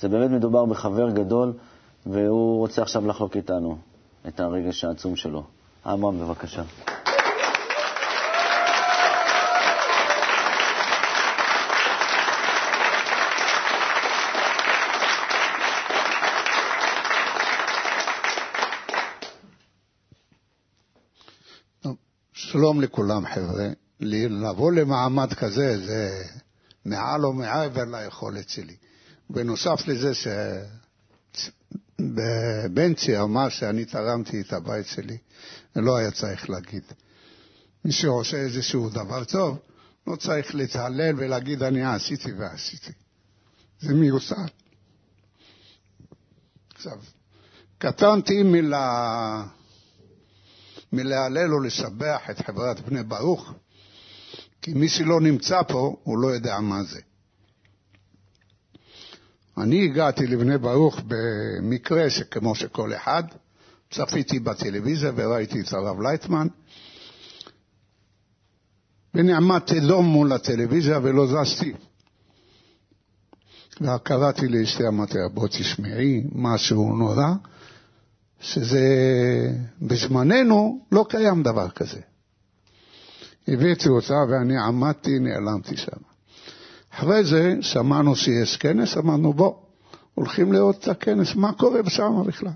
זה 0.00 0.08
באמת 0.08 0.30
מדובר 0.30 0.64
בחבר 0.64 1.10
גדול, 1.10 1.52
והוא 2.06 2.58
רוצה 2.58 2.82
עכשיו 2.82 3.06
לחלוק 3.06 3.36
איתנו 3.36 3.76
את 4.28 4.40
הרגש 4.40 4.84
העצום 4.84 5.16
שלו. 5.16 5.42
עמרם, 5.86 6.18
בבקשה. 6.20 6.62
שלום 22.56 22.80
לכולם, 22.80 23.26
חבר'ה. 23.26 23.68
לבוא 24.00 24.72
למעמד 24.72 25.34
כזה 25.34 25.86
זה 25.86 26.24
מעל 26.84 27.24
או 27.24 27.32
מעבר 27.32 27.84
ליכולת 27.84 28.48
שלי. 28.48 28.76
בנוסף 29.30 29.80
לזה 29.86 30.12
שבנצי 31.98 33.18
אמר 33.18 33.48
שאני 33.48 33.84
תרמתי 33.84 34.40
את 34.40 34.52
הבית 34.52 34.86
שלי, 34.86 35.18
לא 35.76 35.96
היה 35.96 36.10
צריך 36.10 36.50
להגיד. 36.50 36.82
מי 37.84 37.92
שעושה 37.92 38.36
איזשהו 38.36 38.90
דבר 38.90 39.24
טוב, 39.24 39.58
לא 40.06 40.16
צריך 40.16 40.54
להתהלל 40.54 41.14
ולהגיד 41.16 41.62
אני 41.62 41.84
עשיתי 41.84 42.32
ועשיתי. 42.32 42.92
זה 43.80 43.94
מיוסר. 43.94 44.44
עכשיו, 46.74 46.98
קטנתי 47.78 48.42
מלה... 48.42 49.44
מלהלל 50.92 51.54
או 51.54 51.60
לשבח 51.60 52.20
את 52.30 52.38
חברת 52.46 52.80
בני 52.80 53.02
ברוך, 53.02 53.54
כי 54.62 54.74
מי 54.74 54.88
שלא 54.88 55.20
נמצא 55.20 55.62
פה, 55.62 55.96
הוא 56.02 56.18
לא 56.18 56.28
יודע 56.28 56.60
מה 56.60 56.82
זה. 56.82 57.00
אני 59.58 59.84
הגעתי 59.84 60.26
לבני 60.26 60.58
ברוך 60.58 61.00
במקרה 61.06 62.10
שכמו 62.10 62.54
שכל 62.54 62.94
אחד, 62.94 63.22
צפיתי 63.90 64.38
בטלוויזיה 64.38 65.12
וראיתי 65.16 65.60
את 65.60 65.72
הרב 65.72 66.00
לייטמן, 66.00 66.46
ונעמדתי 69.14 69.80
דום 69.80 70.06
מול 70.06 70.32
הטלוויזיה 70.32 70.98
ולא 71.02 71.26
זזתי. 71.26 71.72
וקראתי 73.80 74.48
לאשתי, 74.48 74.88
אמרתי 74.88 75.18
לה, 75.18 75.28
בוא 75.28 75.48
תשמעי 75.48 76.22
משהו 76.32 76.96
נורא, 76.96 77.34
שזה 78.46 78.80
בזמננו 79.82 80.80
לא 80.92 81.06
קיים 81.08 81.42
דבר 81.42 81.68
כזה. 81.68 82.00
הבאתי 83.48 83.88
אותה 83.88 84.14
ואני 84.30 84.58
עמדתי, 84.58 85.18
נעלמתי 85.18 85.76
שם. 85.76 85.96
אחרי 86.94 87.24
זה 87.24 87.54
שמענו 87.60 88.16
שיש 88.16 88.56
כנס, 88.56 88.96
אמרנו 88.96 89.32
בוא, 89.32 89.54
הולכים 90.14 90.52
לראות 90.52 90.78
את 90.78 90.88
הכנס, 90.88 91.34
מה 91.34 91.52
קורה 91.52 91.80
שם 91.88 92.22
בכלל. 92.26 92.50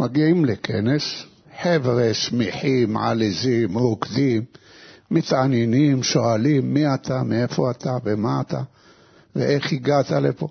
מגיעים 0.00 0.44
לכנס, 0.44 1.02
חבר'ה 1.62 2.14
שמחים, 2.14 2.96
עליזים, 2.96 3.78
רוקדים, 3.78 4.44
מתעניינים, 5.10 6.02
שואלים 6.02 6.74
מי 6.74 6.94
אתה, 6.94 7.22
מאיפה 7.22 7.70
אתה, 7.70 7.96
ומה 8.04 8.40
אתה, 8.40 8.62
ואיך 9.36 9.72
הגעת 9.72 10.10
לפה. 10.10 10.48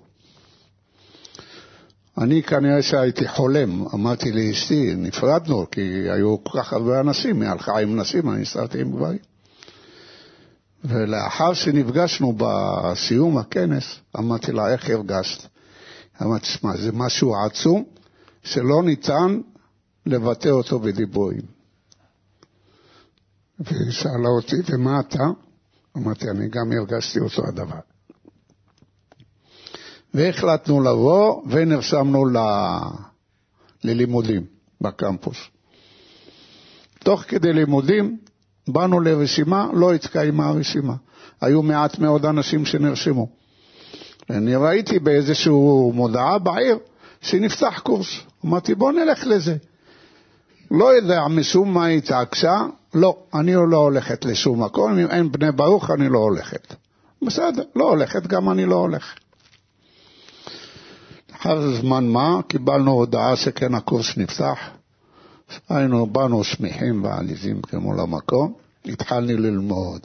אני 2.22 2.42
כנראה 2.42 2.82
שהייתי 2.82 3.28
חולם, 3.28 3.86
אמרתי 3.94 4.32
לאשתי, 4.32 4.94
נפרדנו, 4.96 5.66
כי 5.70 5.80
היו 6.10 6.44
כל 6.44 6.58
כך 6.58 6.72
הרבה 6.72 7.00
אנשים, 7.00 7.42
הלכה 7.42 7.78
עם 7.78 8.00
נשים, 8.00 8.30
אני 8.30 8.40
נסעתי 8.40 8.80
עם 8.80 8.92
גברים. 8.92 9.18
ולאחר 10.84 11.54
שנפגשנו 11.54 12.36
בסיום 12.36 13.38
הכנס, 13.38 13.84
אמרתי 14.18 14.52
לה, 14.52 14.72
איך 14.72 14.90
הרגשת? 14.90 15.48
אמרתי, 16.22 16.46
שמע, 16.46 16.76
זה 16.76 16.92
משהו 16.92 17.34
עצום 17.44 17.84
שלא 18.42 18.82
ניתן 18.82 19.40
לבטא 20.06 20.48
אותו 20.48 20.78
בדיבורים. 20.78 21.42
והיא 23.60 23.90
שאלה 23.90 24.28
אותי, 24.36 24.56
ומה 24.68 25.00
אתה? 25.00 25.24
אמרתי, 25.96 26.30
אני 26.30 26.48
גם 26.48 26.72
הרגשתי 26.78 27.18
אותו 27.18 27.42
הדבר. 27.48 27.80
והחלטנו 30.14 30.80
לבוא 30.80 31.42
ונרשמנו 31.46 32.26
ל... 32.26 32.36
ללימודים 33.84 34.44
בקמפוס. 34.80 35.36
תוך 36.98 37.24
כדי 37.28 37.52
לימודים 37.52 38.18
באנו 38.68 39.00
לרשימה, 39.00 39.68
לא 39.72 39.94
התקיימה 39.94 40.46
הרשימה. 40.46 40.94
היו 41.40 41.62
מעט 41.62 41.98
מאוד 41.98 42.26
אנשים 42.26 42.66
שנרשמו. 42.66 43.28
אני 44.30 44.56
ראיתי 44.56 44.98
באיזושהי 44.98 45.52
מודעה 45.92 46.38
בעיר 46.38 46.78
שנפתח 47.20 47.80
קורס. 47.84 48.08
אמרתי, 48.44 48.74
בוא 48.74 48.92
נלך 48.92 49.26
לזה. 49.26 49.56
לא 50.70 50.96
יודע, 50.96 51.28
משום 51.28 51.74
מה 51.74 51.86
התעקשה, 51.86 52.66
לא, 52.94 53.16
אני 53.34 53.54
לא 53.54 53.76
הולכת 53.76 54.24
לשום 54.24 54.62
מקום, 54.62 54.98
אם 54.98 55.06
אין 55.06 55.32
בני 55.32 55.52
ברוך 55.52 55.90
אני 55.90 56.08
לא 56.08 56.18
הולכת. 56.18 56.74
בסדר, 57.26 57.62
לא 57.76 57.90
הולכת, 57.90 58.26
גם 58.26 58.50
אני 58.50 58.66
לא 58.66 58.74
הולך. 58.74 59.14
אחר 61.40 61.74
זמן 61.80 62.08
מה 62.08 62.40
קיבלנו 62.48 62.90
הודעה 62.90 63.36
שכן 63.36 63.74
הקורס 63.74 64.16
נפתח, 64.16 64.58
היינו, 65.68 66.06
באנו 66.06 66.44
שמחים 66.44 67.04
ועליזים 67.04 67.62
כמו 67.62 67.94
למקום, 67.94 68.54
התחלנו 68.84 69.26
ללמוד. 69.26 70.00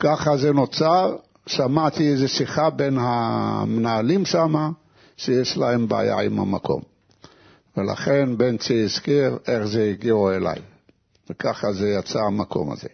ככה 0.00 0.36
זה 0.36 0.52
נוצר, 0.52 1.16
שמעתי 1.46 2.12
איזו 2.12 2.28
שיחה 2.28 2.70
בין 2.70 2.98
המנהלים 3.00 4.24
שם, 4.26 4.72
שיש 5.16 5.56
להם 5.56 5.88
בעיה 5.88 6.20
עם 6.20 6.40
המקום. 6.40 6.82
ולכן 7.76 8.36
בנצי 8.36 8.82
הזכיר 8.84 9.38
איך 9.46 9.64
זה 9.64 9.84
הגיעו 9.84 10.30
אליי, 10.30 10.58
וככה 11.30 11.72
זה 11.72 11.88
יצא 11.88 12.18
המקום 12.18 12.72
הזה. 12.72 12.88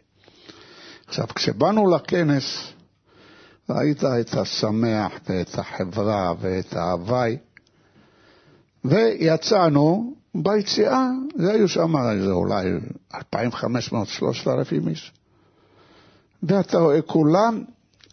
עכשיו, 1.06 1.26
כשבאנו 1.34 1.90
לכנס, 1.90 2.72
ראית 3.70 4.04
את 4.04 4.34
השמח 4.34 5.12
ואת 5.28 5.58
החברה 5.58 6.32
ואת 6.40 6.76
ההוואי, 6.76 7.36
ויצאנו, 8.84 10.14
ביציאה, 10.34 11.08
זה 11.36 11.52
היו 11.52 11.68
שם 11.68 11.94
זה 12.24 12.30
אולי 12.30 12.66
2,500-3,000 13.14 14.88
איש. 14.88 15.12
ואתה 16.42 16.78
רואה 16.78 17.02
כולם 17.02 17.64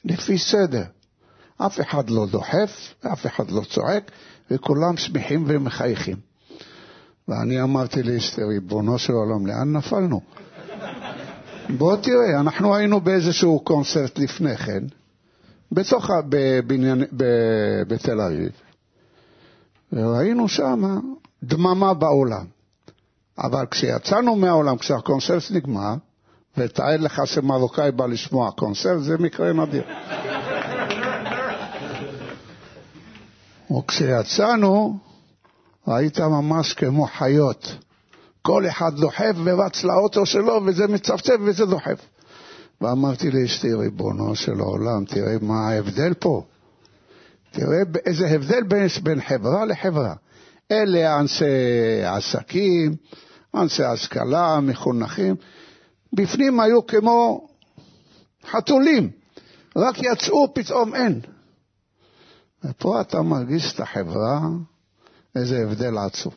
לפי 0.05 0.37
סדר. 0.37 0.83
אף 1.57 1.81
אחד 1.81 2.09
לא 2.09 2.25
דוחף, 2.25 2.93
אף 3.13 3.25
אחד 3.25 3.51
לא 3.51 3.61
צועק, 3.61 4.11
וכולם 4.51 4.97
שמחים 4.97 5.43
ומחייכים. 5.47 6.17
ואני 7.27 7.61
אמרתי 7.61 8.03
לאשתי, 8.03 8.43
ריבונו 8.43 8.97
של 8.99 9.13
עולם, 9.13 9.47
לאן 9.47 9.77
נפלנו? 9.77 10.21
בוא 11.77 11.95
תראה, 11.95 12.39
אנחנו 12.39 12.75
היינו 12.75 13.01
באיזשהו 13.01 13.59
קונצרט 13.59 14.19
לפני 14.19 14.57
כן, 14.57 14.83
בתוך, 15.73 16.09
בבניין, 16.29 17.03
בתל 17.88 18.21
אביב, 18.21 18.51
וראינו 19.93 20.47
שם 20.47 20.99
דממה 21.43 21.93
בעולם. 21.93 22.45
אבל 23.38 23.65
כשיצאנו 23.71 24.36
מהעולם, 24.36 24.77
כשהקונצרט 24.77 25.43
נגמר, 25.51 25.93
ותאר 26.57 26.97
לך 26.97 27.21
שמרוקאי 27.25 27.91
בא 27.91 28.05
לשמוע 28.05 28.51
קונצרט, 28.51 29.01
זה 29.01 29.17
מקרה 29.17 29.53
נדיר. 29.53 29.83
וכשיצאנו, 33.77 34.97
היית 35.88 36.19
ממש 36.19 36.73
כמו 36.73 37.07
חיות. 37.07 37.75
כל 38.41 38.67
אחד 38.67 38.95
דוחף 38.95 39.36
ורץ 39.43 39.83
לאוטו 39.83 40.25
שלו, 40.25 40.62
וזה 40.65 40.88
מצפצף 40.88 41.36
וזה 41.45 41.65
דוחף. 41.65 42.05
ואמרתי 42.83 43.31
לאשתי, 43.31 43.73
ריבונו 43.73 44.35
של 44.35 44.59
העולם, 44.59 45.05
תראה 45.05 45.35
מה 45.41 45.69
ההבדל 45.69 46.13
פה. 46.13 46.43
תראה 47.51 47.81
איזה 48.05 48.27
הבדל 48.27 48.63
בין, 48.63 48.87
בין 49.03 49.21
חברה 49.21 49.65
לחברה. 49.65 50.13
אלה 50.71 51.19
אנשי 51.19 51.45
עסקים, 52.05 52.95
אנשי 53.55 53.83
השכלה, 53.83 54.59
מחונכים. 54.59 55.35
בפנים 56.13 56.59
היו 56.59 56.87
כמו 56.87 57.47
חתולים, 58.51 59.09
רק 59.75 59.95
יצאו, 59.99 60.53
פתאום 60.53 60.95
אין. 60.95 61.21
ופה 62.63 63.01
אתה 63.01 63.21
מרגיש 63.21 63.73
את 63.73 63.79
החברה, 63.79 64.39
איזה 65.35 65.63
הבדל 65.63 65.97
עצום. 65.97 66.33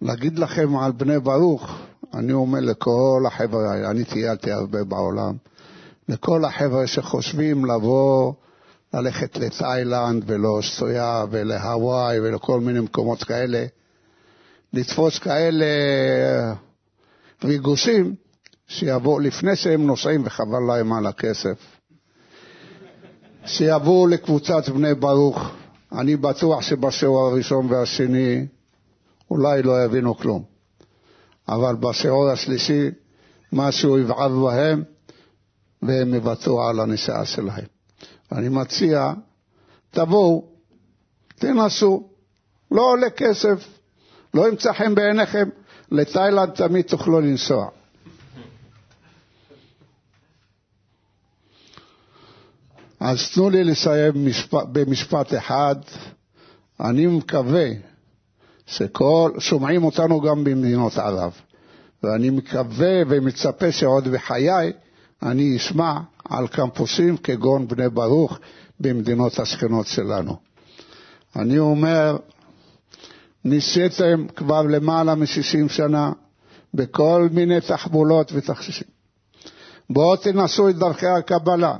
להגיד 0.00 0.38
לכם 0.38 0.76
על 0.76 0.92
בני 0.92 1.20
ברוך, 1.20 1.81
אני 2.14 2.32
אומר 2.32 2.60
לכל 2.60 3.24
החבר'ה, 3.26 3.90
אני 3.90 4.04
טיילתי 4.04 4.52
הרבה 4.52 4.84
בעולם, 4.84 5.36
לכל 6.08 6.44
החבר'ה 6.44 6.86
שחושבים 6.86 7.64
לבוא, 7.64 8.32
ללכת 8.94 9.36
לתאילנד 9.36 10.24
ולאוסטריה 10.26 11.24
ולהוואי 11.30 12.20
ולכל 12.20 12.60
מיני 12.60 12.80
מקומות 12.80 13.24
כאלה, 13.24 13.64
לתפוס 14.72 15.18
כאלה 15.18 15.66
ריגושים, 17.44 18.14
שיבואו 18.66 19.18
לפני 19.18 19.56
שהם 19.56 19.86
נוסעים 19.86 20.22
וחבל 20.24 20.60
להם 20.68 20.92
על 20.92 21.06
הכסף. 21.06 21.58
שיבואו 23.46 24.06
לקבוצת 24.06 24.68
בני 24.68 24.94
ברוך. 24.94 25.50
אני 25.92 26.16
בטוח 26.16 26.62
שבשיעור 26.62 27.26
הראשון 27.26 27.66
והשני 27.72 28.46
אולי 29.30 29.62
לא 29.62 29.84
יבינו 29.84 30.16
כלום, 30.16 30.42
אבל 31.48 31.74
בשיעור 31.76 32.30
השלישי 32.30 32.90
משהו 33.52 33.98
יבער 33.98 34.28
בהם 34.28 34.82
והם 35.82 36.14
יוותרו 36.14 36.62
על 36.62 36.80
הנסיעה 36.80 37.24
שלהם. 37.24 37.64
אני 38.32 38.48
מציע, 38.48 39.12
תבואו, 39.90 40.44
תנסו, 41.36 42.08
לא 42.70 42.82
עולה 42.82 43.10
כסף, 43.10 43.68
לא 44.34 44.48
ימצא 44.48 44.72
חן 44.72 44.94
בעיניכם, 44.94 45.48
לתאילנד 45.90 46.50
תמיד 46.50 46.84
תוכלו 46.84 47.20
לנסוע. 47.20 47.68
אז 53.00 53.30
תנו 53.34 53.50
לי 53.50 53.64
לסיים 53.64 54.26
משפט, 54.26 54.66
במשפט 54.72 55.34
אחד. 55.34 55.76
אני 56.80 57.06
מקווה 57.06 57.66
שכל, 58.66 59.30
שומעים 59.38 59.84
אותנו 59.84 60.20
גם 60.20 60.44
במדינות 60.44 60.98
ערב, 60.98 61.32
ואני 62.02 62.30
מקווה 62.30 63.02
ומצפה 63.08 63.72
שעוד 63.72 64.08
בחיי 64.08 64.72
אני 65.22 65.56
אשמע 65.56 65.98
על 66.28 66.48
קמפוסים 66.48 67.16
כגון 67.16 67.68
בני 67.68 67.88
ברוך 67.88 68.38
במדינות 68.80 69.38
השכנות 69.38 69.86
שלנו. 69.86 70.36
אני 71.36 71.58
אומר, 71.58 72.16
ניסיתם 73.44 74.26
כבר 74.36 74.62
למעלה 74.62 75.14
מ-60 75.14 75.68
שנה 75.68 76.12
בכל 76.74 77.28
מיני 77.32 77.60
תחבולות 77.60 78.32
ותכשישים. 78.34 78.88
בואו 79.90 80.16
תנסו 80.16 80.68
את 80.68 80.76
דרכי 80.76 81.06
הקבלה. 81.06 81.76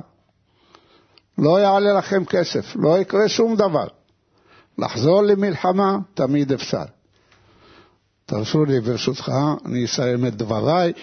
לא 1.37 1.59
יעלה 1.59 1.93
לכם 1.93 2.25
כסף, 2.25 2.75
לא 2.75 2.99
יקרה 2.99 3.29
שום 3.29 3.55
דבר. 3.55 3.87
לחזור 4.77 5.21
למלחמה 5.21 5.97
תמיד 6.13 6.51
אפשר. 6.51 6.83
תרשו 8.25 8.65
לי, 8.65 8.79
ברשותך, 8.79 9.31
אני 9.65 9.85
אסיים 9.85 10.25
את 10.25 10.35
דבריי, 10.35 10.93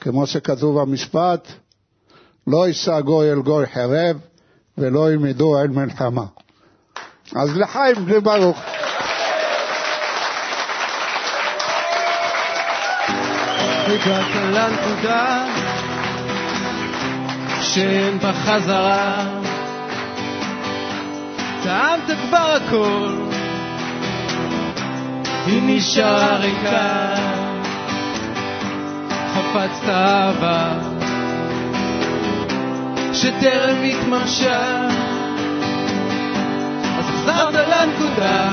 כמו 0.00 0.26
שכתוב 0.26 0.80
במשפט, 0.80 1.48
לא 2.46 2.68
יישא 2.68 3.00
גוי 3.00 3.32
אל 3.32 3.40
גוי 3.42 3.66
חרב 3.66 4.16
ולא 4.78 5.12
ילמדו 5.12 5.58
אל 5.58 5.68
מלחמה. 5.68 6.24
אז 7.36 7.56
לחיים 7.56 7.94
בני 8.06 8.20
ברוך. 8.20 8.58
הגעת 13.86 14.34
לנקודה 14.52 15.46
שאין 17.60 18.18
בה 18.18 18.32
חזרה 18.32 19.39
טעמת 21.62 22.18
כבר 22.28 22.56
הכל. 22.56 23.14
היא 25.46 25.62
נשארה 25.64 26.36
ריקה 26.36 27.14
חפצת 29.34 29.88
אהבה. 29.88 30.72
שטרם 33.12 33.76
התממשה 33.82 34.86
אז 36.98 37.04
חזרת 37.04 37.54
לנקודה 37.54 38.48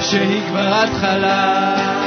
שהיא 0.00 0.42
כבר 0.48 0.74
התחלה 0.74 1.99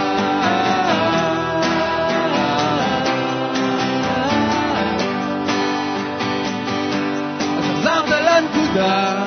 לנקודה 8.75 9.25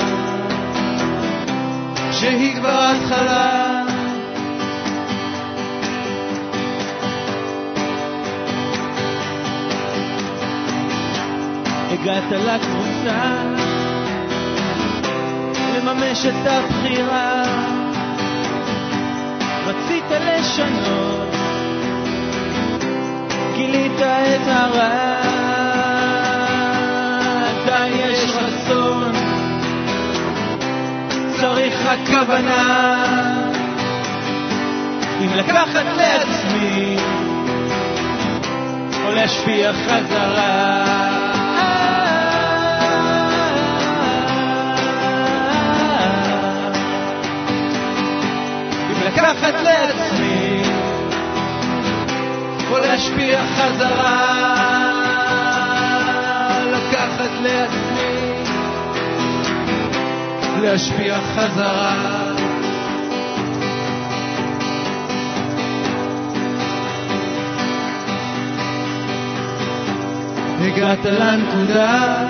שהיא 2.12 2.56
כבר 2.56 2.90
התחלה. 2.94 3.82
הגעת 11.90 12.32
לקבוצה 12.32 13.42
לממש 15.76 16.26
את 16.26 16.46
הבחירה. 16.46 17.42
רצית 19.66 20.04
לשנות 20.10 21.34
גילית 23.56 24.00
את 24.00 24.46
הרע 24.46 25.35
צריך 31.86 32.00
רק 32.00 32.26
כוונה 32.26 33.04
אם 35.20 35.34
לקחת 35.34 35.84
לעצמי 35.96 36.96
או 39.04 39.10
להשפיע 39.10 39.72
חזרה. 39.72 40.84
אם 48.90 49.06
לקחת 49.06 49.54
לעצמי 49.62 50.62
או 52.70 52.78
להשפיע 52.78 53.40
חזרה. 53.56 54.46
לקחת 56.72 57.30
לעצמי 57.42 57.85
להשפיע 60.62 61.18
חזרה 61.34 62.32
הגעת 70.60 71.04
לנקודה 71.04 72.26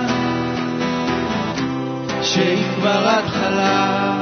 שהיא 2.22 2.64
כבר 2.76 3.08
התחלה. 3.08 4.12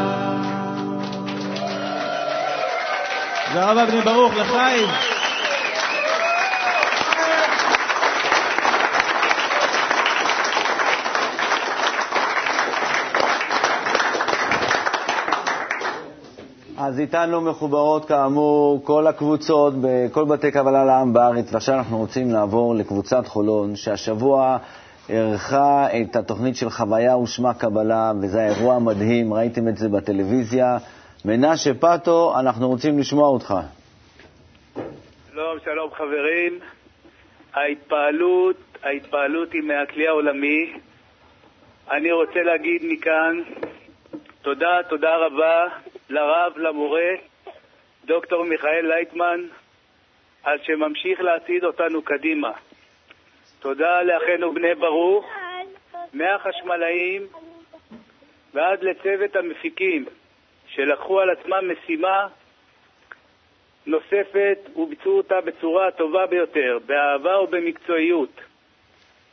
תודה 3.48 3.70
רבה 3.70 3.86
בני 3.86 4.00
ברוך 4.00 4.34
לחיים. 4.36 5.13
אז 16.86 17.00
איתנו 17.00 17.40
מחוברות 17.40 18.04
כאמור 18.04 18.84
כל 18.84 19.06
הקבוצות 19.06 19.74
בכל 19.82 20.24
בתי 20.24 20.50
קבלה 20.50 20.84
לעם 20.84 21.12
בארץ, 21.12 21.52
ועכשיו 21.52 21.74
אנחנו 21.74 21.98
רוצים 21.98 22.30
לעבור 22.30 22.74
לקבוצת 22.74 23.26
חולון, 23.26 23.76
שהשבוע 23.76 24.58
אירחה 25.08 25.86
את 26.00 26.16
התוכנית 26.16 26.56
של 26.56 26.70
חוויה 26.70 27.16
ושמה 27.16 27.54
קבלה, 27.54 28.12
וזה 28.22 28.38
היה 28.38 28.54
אירוע 28.56 28.78
מדהים, 28.78 29.34
ראיתם 29.34 29.68
את 29.68 29.76
זה 29.76 29.88
בטלוויזיה. 29.88 30.78
מנשה 31.24 31.74
פטו, 31.74 32.40
אנחנו 32.40 32.68
רוצים 32.68 32.98
לשמוע 32.98 33.28
אותך. 33.28 33.54
שלום, 35.32 35.58
שלום 35.64 35.90
חברים. 35.94 36.58
ההתפעלות, 37.54 38.56
ההתפעלות 38.82 39.52
היא 39.52 39.62
מהכלי 39.62 40.08
העולמי. 40.08 40.72
אני 41.90 42.12
רוצה 42.12 42.42
להגיד 42.42 42.82
מכאן 42.84 43.40
תודה, 44.42 44.78
תודה 44.88 45.16
רבה 45.16 45.66
לרב, 46.10 46.58
למורה, 46.58 47.10
דוקטור 48.04 48.44
מיכאל 48.44 48.86
לייטמן, 48.86 49.40
על 50.42 50.58
שממשיך 50.62 51.20
להצעיד 51.20 51.64
אותנו 51.64 52.02
קדימה. 52.02 52.50
תודה 53.60 54.02
לאחינו 54.02 54.54
בני 54.54 54.74
ברוך, 54.74 55.26
מהחשמלאים 56.12 57.26
ועד 58.54 58.82
לצוות 58.82 59.36
המפיקים, 59.36 60.04
שלקחו 60.68 61.20
על 61.20 61.30
עצמם 61.30 61.72
משימה 61.72 62.26
נוספת 63.86 64.58
וביצעו 64.76 65.16
אותה 65.16 65.40
בצורה 65.40 65.88
הטובה 65.88 66.26
ביותר, 66.26 66.78
באהבה 66.86 67.40
ובמקצועיות, 67.40 68.40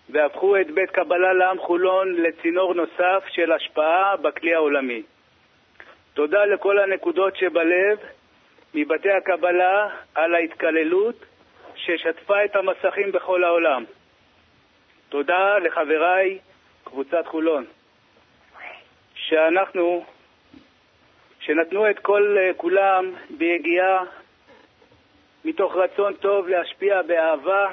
והפכו 0.09 0.57
את 0.61 0.71
בית 0.71 0.89
קבלה 0.89 1.33
לעם 1.33 1.59
חולון 1.59 2.15
לצינור 2.15 2.73
נוסף 2.73 3.23
של 3.29 3.51
השפעה 3.51 4.17
בכלי 4.17 4.53
העולמי. 4.53 5.01
תודה 6.13 6.45
לכל 6.45 6.79
הנקודות 6.79 7.35
שבלב 7.35 7.97
מבתי 8.73 9.11
הקבלה 9.11 9.87
על 10.15 10.35
ההתקללות 10.35 11.15
ששטפה 11.75 12.45
את 12.45 12.55
המסכים 12.55 13.11
בכל 13.11 13.43
העולם. 13.43 13.83
תודה 15.09 15.57
לחבריי, 15.57 16.39
קבוצת 16.83 17.27
חולון, 17.27 17.65
שאנחנו, 19.15 20.05
שנתנו 21.39 21.89
את 21.89 21.99
כל 21.99 22.37
כולם 22.57 23.13
ביגיעה, 23.29 24.03
מתוך 25.45 25.75
רצון 25.75 26.13
טוב 26.13 26.47
להשפיע 26.47 27.01
באהבה 27.01 27.67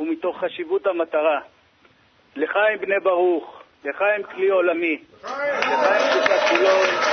ומתוך 0.00 0.44
חשיבות 0.44 0.86
המטרה. 0.86 1.40
לחיים 2.36 2.78
בני 2.78 3.00
ברוך, 3.02 3.62
לחיים 3.84 4.22
כלי 4.22 4.48
עולמי, 4.48 5.02
לחיים 5.22 6.12
קבוצת 6.12 6.40
חולון, 6.48 7.09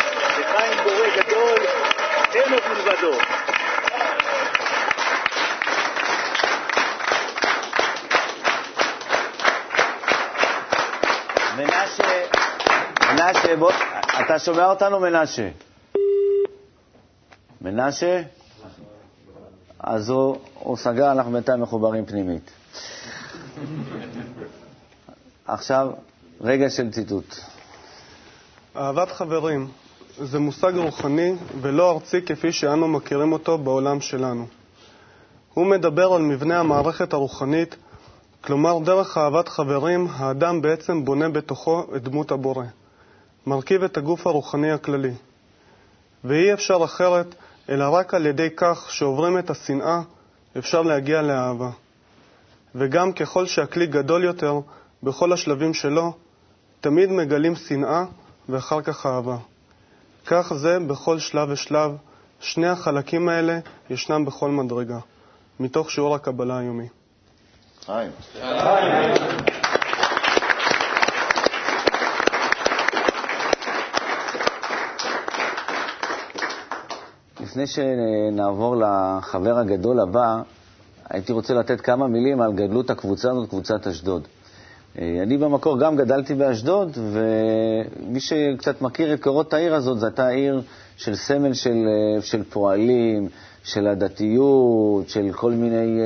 לחיים 1.17 1.29
בורא 1.29 1.57
גדול, 1.57 1.65
אין 2.35 2.53
עוד 2.53 2.63
מלבדו. 2.69 3.17
מנשה, 11.57 12.25
מנשה, 13.13 13.55
בוא, 13.55 13.71
אתה 14.25 14.39
שומע 14.39 14.65
אותנו, 14.65 14.99
מנשה? 14.99 15.49
מנשה? 17.61 18.21
אז 19.79 20.09
הוא, 20.09 20.37
הוא 20.53 20.77
סגר, 20.77 21.11
אנחנו 21.11 21.31
בינתיים 21.31 21.61
מחוברים 21.61 22.05
פנימית. 22.05 22.51
עכשיו, 25.47 25.87
רגע 26.41 26.69
של 26.69 26.91
ציטוט. 26.91 27.35
אהבת 28.75 29.11
חברים 29.11 29.71
זה 30.21 30.39
מושג 30.39 30.75
רוחני 30.75 31.33
ולא 31.61 31.91
ארצי 31.91 32.21
כפי 32.21 32.51
שאנו 32.51 32.87
מכירים 32.87 33.31
אותו 33.33 33.57
בעולם 33.57 34.01
שלנו. 34.01 34.47
הוא 35.53 35.65
מדבר 35.65 36.13
על 36.13 36.21
מבנה 36.21 36.59
המערכת 36.59 37.13
הרוחנית, 37.13 37.75
כלומר 38.41 38.79
דרך 38.79 39.17
אהבת 39.17 39.47
חברים 39.47 40.07
האדם 40.11 40.61
בעצם 40.61 41.05
בונה 41.05 41.29
בתוכו 41.29 41.85
את 41.95 42.03
דמות 42.03 42.31
הבורא, 42.31 42.65
מרכיב 43.47 43.83
את 43.83 43.97
הגוף 43.97 44.27
הרוחני 44.27 44.71
הכללי. 44.71 45.13
ואי 46.23 46.53
אפשר 46.53 46.83
אחרת 46.83 47.35
אלא 47.69 47.89
רק 47.89 48.13
על 48.13 48.25
ידי 48.25 48.47
כך 48.57 48.91
שעוברים 48.91 49.37
את 49.39 49.49
השנאה 49.49 50.01
אפשר 50.57 50.81
להגיע 50.81 51.21
לאהבה. 51.21 51.69
וגם 52.75 53.13
ככל 53.13 53.45
שהכלי 53.45 53.87
גדול 53.87 54.23
יותר 54.23 54.59
בכל 55.03 55.33
השלבים 55.33 55.73
שלו, 55.73 56.13
תמיד 56.81 57.11
מגלים 57.11 57.55
שנאה 57.55 58.03
ואחר 58.49 58.81
כך 58.81 59.05
אהבה. 59.05 59.37
כך 60.29 60.53
זה 60.55 60.79
בכל 60.79 61.19
שלב 61.19 61.49
ושלב, 61.51 61.91
שני 62.39 62.67
החלקים 62.67 63.29
האלה 63.29 63.59
ישנם 63.89 64.25
בכל 64.25 64.51
מדרגה, 64.51 64.99
מתוך 65.59 65.91
שיעור 65.91 66.15
הקבלה 66.15 66.57
היומי. 66.57 66.87
חיים. 67.85 68.11
לפני 77.41 77.67
שנעבור 77.67 78.75
לחבר 78.75 79.57
הגדול 79.57 79.99
הבא, 79.99 80.35
הייתי 81.09 81.31
רוצה 81.33 81.53
לתת 81.53 81.81
כמה 81.81 82.07
מילים 82.07 82.41
על 82.41 82.53
גדלות 82.53 82.89
הקבוצה 82.89 83.31
הזאת, 83.31 83.49
קבוצת 83.49 83.87
אשדוד. 83.87 84.27
אה, 85.01 85.19
אני 85.23 85.37
במקור 85.37 85.79
גם 85.79 85.95
גדלתי 85.95 86.33
באשדוד, 86.35 86.97
ומי 86.97 88.19
שקצת 88.19 88.81
מכיר 88.81 89.13
את 89.13 89.21
קורות 89.23 89.53
העיר 89.53 89.75
הזאת, 89.75 89.99
זו 89.99 90.05
הייתה 90.05 90.27
עיר 90.27 90.61
של 90.97 91.15
סמל 91.15 91.53
של, 91.53 91.69
אה, 91.87 92.21
של 92.21 92.43
פועלים, 92.43 93.27
של 93.63 93.87
הדתיות, 93.87 95.09
של 95.09 95.29
כל 95.31 95.51
מיני 95.51 95.99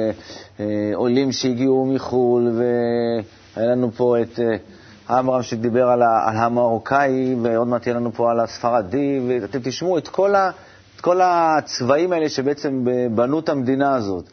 אה, 0.60 0.66
עולים 0.96 1.32
שהגיעו 1.32 1.86
מחו"ל, 1.86 2.52
והיה 2.58 3.68
לנו 3.72 3.92
פה 3.92 4.22
את 4.22 4.40
עמרם 5.10 5.44
שדיבר 5.44 5.88
על 5.88 6.02
המרוקאי, 6.38 7.36
ועוד 7.42 7.68
מעט 7.68 7.88
יהיה 7.88 7.96
לנו 7.96 8.12
פה 8.14 8.32
על 8.32 8.40
הספרדי, 8.40 9.20
ואתם 9.28 9.60
תשמעו 9.64 9.98
את 9.98 10.08
כל, 10.08 10.36
ה, 10.36 10.52
את 10.96 11.02
כל 11.02 11.20
הצבעים 11.24 12.14
האלה 12.14 12.30
שבעצם 12.30 12.86
בנו 13.16 13.40
את 13.40 13.50
המדינה 13.50 13.96
הזאת. 13.96 14.26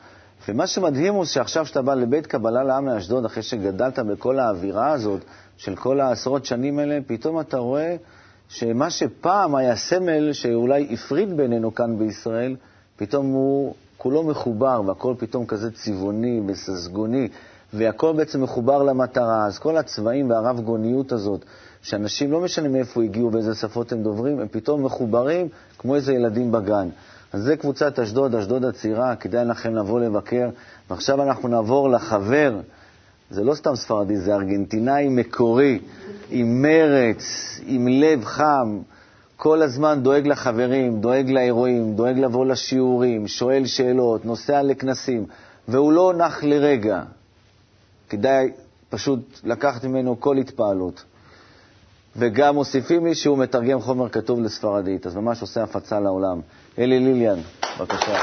ומה 0.49 0.67
שמדהים 0.67 1.15
הוא 1.15 1.25
שעכשיו 1.25 1.67
שאתה 1.67 1.83
בא 1.83 1.95
לבית 1.95 2.27
קבלה 2.27 2.65
לעם 2.65 2.85
מאשדוד, 2.85 3.25
אחרי 3.25 3.43
שגדלת 3.43 3.99
בכל 3.99 4.39
האווירה 4.39 4.93
הזאת 4.93 5.21
של 5.57 5.77
כל 5.77 6.01
העשרות 6.01 6.45
שנים 6.45 6.79
האלה, 6.79 6.99
פתאום 7.07 7.41
אתה 7.41 7.59
רואה 7.59 7.97
שמה 8.49 8.91
שפעם 8.91 9.55
היה 9.55 9.77
סמל 9.77 10.33
שאולי 10.33 10.89
הפריד 10.91 11.37
בינינו 11.37 11.75
כאן 11.75 11.99
בישראל, 11.99 12.57
פתאום 12.97 13.27
הוא 13.27 13.75
כולו 13.97 14.23
מחובר, 14.23 14.83
והכל 14.87 15.15
פתאום 15.19 15.47
כזה 15.47 15.71
צבעוני 15.71 16.41
וססגוני, 16.47 17.29
והכל 17.73 18.13
בעצם 18.13 18.43
מחובר 18.43 18.83
למטרה. 18.83 19.47
אז 19.47 19.59
כל 19.59 19.77
הצבעים 19.77 20.31
והרב 20.31 20.61
גוניות 20.61 21.13
הזאת, 21.13 21.45
שאנשים, 21.83 22.33
לא 22.33 22.41
משנה 22.41 22.69
מאיפה 22.69 23.03
הגיעו 23.03 23.33
ואיזה 23.33 23.55
שפות 23.55 23.93
הם 23.93 24.03
דוברים, 24.03 24.41
הם 24.41 24.49
פתאום 24.51 24.85
מחוברים 24.85 25.49
כמו 25.79 25.95
איזה 25.95 26.13
ילדים 26.13 26.53
בגן. 26.53 26.89
אז 27.33 27.43
זה 27.43 27.57
קבוצת 27.57 27.99
אשדוד, 27.99 28.35
אשדוד 28.35 28.65
הצעירה, 28.65 29.17
כדאי 29.17 29.45
לכם 29.45 29.75
לבוא 29.75 30.01
לבקר. 30.01 30.49
ועכשיו 30.91 31.23
אנחנו 31.23 31.49
נעבור 31.49 31.91
לחבר, 31.91 32.61
זה 33.31 33.45
לא 33.45 33.55
סתם 33.55 33.77
ספרדי, 33.77 34.17
זה 34.17 34.35
ארגנטינאי 34.35 35.09
מקורי, 35.09 35.79
עם 36.31 36.63
מרץ, 36.63 37.23
עם 37.67 37.89
לב 37.89 38.25
חם, 38.25 38.79
כל 39.37 39.63
הזמן 39.63 40.03
דואג 40.03 40.27
לחברים, 40.27 41.01
דואג 41.01 41.31
לאירועים, 41.31 41.95
דואג 41.95 42.19
לבוא 42.19 42.47
לשיעורים, 42.47 43.29
שואל 43.29 43.67
שאלות, 43.67 44.25
נוסע 44.25 44.63
לכנסים, 44.63 45.27
והוא 45.69 45.93
לא 45.93 46.13
נח 46.17 46.45
לרגע. 46.45 47.03
כדאי 48.09 48.51
פשוט 48.91 49.41
לקחת 49.45 49.85
ממנו 49.85 50.21
כל 50.21 50.37
התפעלות. 50.39 51.05
וגם 52.17 52.55
מוסיפים 52.55 53.07
לי 53.07 53.15
שהוא 53.15 53.39
מתרגם 53.39 53.81
חומר 53.81 54.09
כתוב 54.09 54.41
לספרדית, 54.41 55.07
אז 55.07 55.17
ממש 55.17 55.41
עושה 55.41 55.63
הפצה 55.63 56.01
לעולם. 56.01 56.41
אלי 56.79 57.01
ליליאן, 57.01 57.39
בבקשה. 57.81 58.23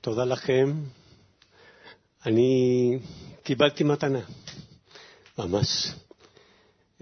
תודה 0.00 0.24
לכם. 0.24 0.72
אני 2.26 2.98
קיבלתי 3.42 3.84
מתנה, 3.84 4.18
ממש. 5.38 5.92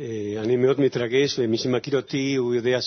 אה, 0.00 0.34
אני 0.42 0.56
מאוד 0.56 0.80
מתרגש, 0.80 1.38
ומי 1.38 1.58
שמכיר 1.58 1.96
אותי, 1.96 2.34
הוא 2.36 2.54
יודע 2.54 2.78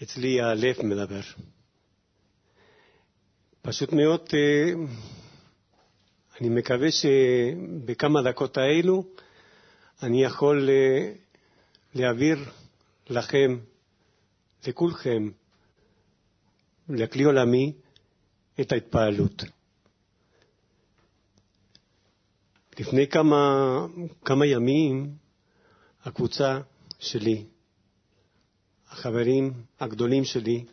שאצלי 0.00 0.40
הלב 0.40 0.76
מדבר. 0.82 1.20
פשוט 3.62 3.92
מאוד, 3.92 4.20
אה, 4.34 4.72
אני 6.40 6.48
מקווה 6.48 6.88
שבכמה 6.90 8.22
דקות 8.22 8.56
האלו 8.58 9.04
אני 10.02 10.24
יכול 10.24 10.68
אה, 10.70 11.12
להעביר 11.94 12.38
לכם, 13.10 13.58
לכולכם, 14.66 15.30
לכלי 16.88 17.24
עולמי, 17.24 17.72
את 18.60 18.72
ההתפעלות. 18.72 19.42
לפני 22.78 23.08
כמה, 23.08 23.86
כמה 24.24 24.46
ימים 24.46 25.14
הקבוצה 26.04 26.60
שלי, 27.00 27.44
החברים 28.90 29.52
הגדולים 29.80 30.24
שלי, 30.24 30.64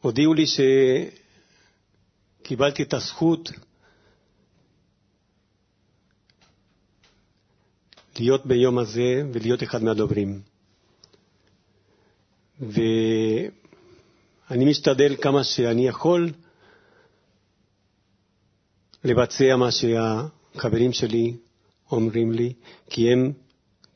הודיעו 0.00 0.34
לי 0.34 0.44
שקיבלתי 2.42 2.82
את 2.82 2.94
הזכות 2.94 3.50
להיות 8.18 8.46
ביום 8.46 8.78
הזה 8.78 9.22
ולהיות 9.32 9.62
אחד 9.62 9.82
מהדוברים. 9.82 10.40
ו... 12.60 12.80
אני 14.50 14.64
משתדל 14.64 15.16
כמה 15.22 15.44
שאני 15.44 15.88
יכול 15.88 16.30
לבצע 19.04 19.56
מה 19.56 19.68
שהחברים 19.70 20.92
שלי 20.92 21.36
אומרים 21.90 22.32
לי, 22.32 22.52
כי 22.90 23.12
הם 23.12 23.32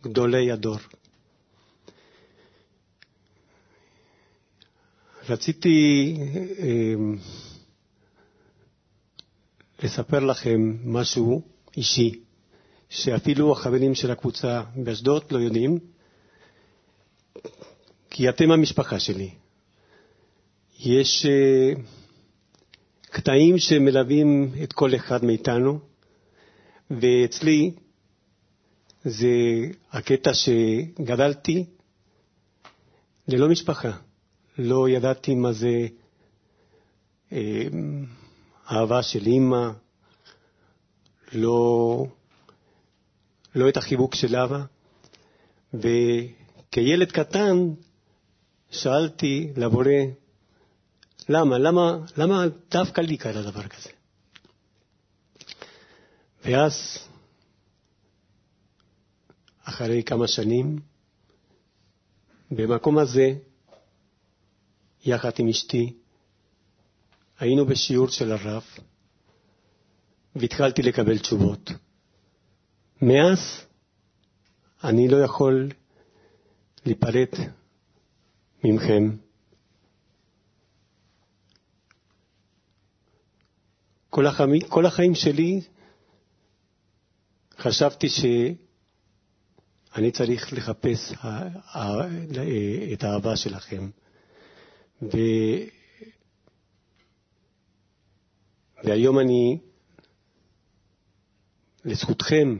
גדולי 0.02 0.52
הדור. 0.52 0.76
רציתי 5.28 6.16
אה, 6.58 6.94
לספר 9.82 10.18
לכם 10.20 10.76
משהו 10.84 11.42
אישי, 11.76 12.20
שאפילו 12.88 13.52
החברים 13.52 13.94
של 13.94 14.10
הקבוצה 14.10 14.62
באשדוד 14.76 15.22
לא 15.30 15.38
יודעים, 15.38 15.78
כי 18.10 18.28
אתם 18.28 18.50
המשפחה 18.50 19.00
שלי. 19.00 19.30
יש 20.80 21.26
uh, 21.26 21.78
קטעים 23.10 23.58
שמלווים 23.58 24.52
את 24.62 24.72
כל 24.72 24.94
אחד 24.94 25.24
מאיתנו, 25.24 25.78
ואצלי 26.90 27.70
זה 29.04 29.28
הקטע 29.92 30.30
שגדלתי 30.34 31.64
ללא 33.28 33.48
משפחה. 33.48 33.90
לא 34.58 34.88
ידעתי 34.88 35.34
מה 35.34 35.52
זה 35.52 35.86
אה, 37.32 37.64
אהבה 38.70 39.02
של 39.02 39.26
אימא, 39.26 39.70
לא, 41.32 42.06
לא 43.54 43.68
את 43.68 43.76
החיבוק 43.76 44.14
של 44.14 44.36
אבא. 44.36 44.62
וכילד 45.74 47.12
קטן 47.12 47.56
שאלתי 48.70 49.52
לבורא, 49.56 49.92
למה? 51.28 51.58
למה, 51.58 51.98
למה 52.16 52.44
דווקא 52.70 53.00
לי 53.00 53.16
קרה 53.16 53.42
דבר 53.42 53.68
כזה? 53.68 53.90
ואז, 56.44 56.98
אחרי 59.64 60.02
כמה 60.02 60.28
שנים, 60.28 60.78
במקום 62.50 62.98
הזה, 62.98 63.32
יחד 65.04 65.30
עם 65.38 65.48
אשתי, 65.48 65.96
היינו 67.38 67.66
בשיעור 67.66 68.08
של 68.08 68.32
הרב, 68.32 68.64
והתחלתי 70.36 70.82
לקבל 70.82 71.18
תשובות. 71.18 71.70
מאז 73.02 73.38
אני 74.84 75.08
לא 75.08 75.16
יכול 75.16 75.68
להיפרד 76.86 77.28
ממכם. 78.64 79.27
כל 84.18 84.26
החיים, 84.26 84.60
כל 84.68 84.86
החיים 84.86 85.14
שלי 85.14 85.60
חשבתי 87.58 88.08
שאני 88.08 90.10
צריך 90.12 90.52
לחפש 90.52 91.12
את 92.92 93.04
האהבה 93.04 93.36
שלכם. 93.36 93.90
ו... 95.02 95.16
והיום 98.84 99.18
אני, 99.18 99.58
לזכותכם, 101.84 102.56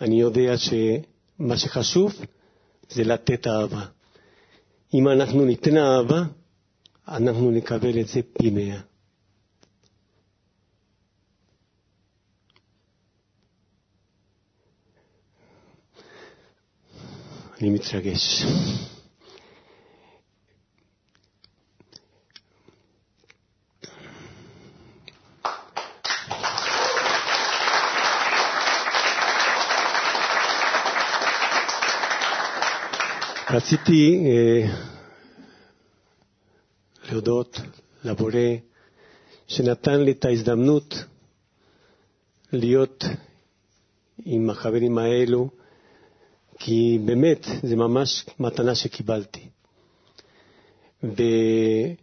אני 0.00 0.20
יודע 0.20 0.54
שמה 0.58 1.56
שחשוב 1.56 2.12
זה 2.90 3.04
לתת 3.04 3.46
אהבה. 3.46 3.86
אם 4.94 5.08
אנחנו 5.08 5.44
ניתן 5.44 5.76
אהבה, 5.76 6.22
אנחנו 7.08 7.50
נקבל 7.50 8.00
את 8.00 8.08
זה 8.08 8.20
פי 8.32 8.50
מאה. 8.50 8.91
אני 17.62 17.70
מתרגש. 17.70 18.44
רציתי 33.50 34.24
אה, 34.26 34.66
להודות 37.10 37.60
לבורא 38.04 38.32
שנתן 39.48 40.00
לי 40.00 40.10
את 40.10 40.24
ההזדמנות 40.24 41.04
להיות 42.52 43.04
עם 44.24 44.50
החברים 44.50 44.98
האלו, 44.98 45.50
כי 46.64 46.98
באמת, 47.04 47.46
זה 47.62 47.76
ממש 47.76 48.26
מתנה 48.38 48.74
שקיבלתי. 48.74 49.48
ואני 51.02 51.96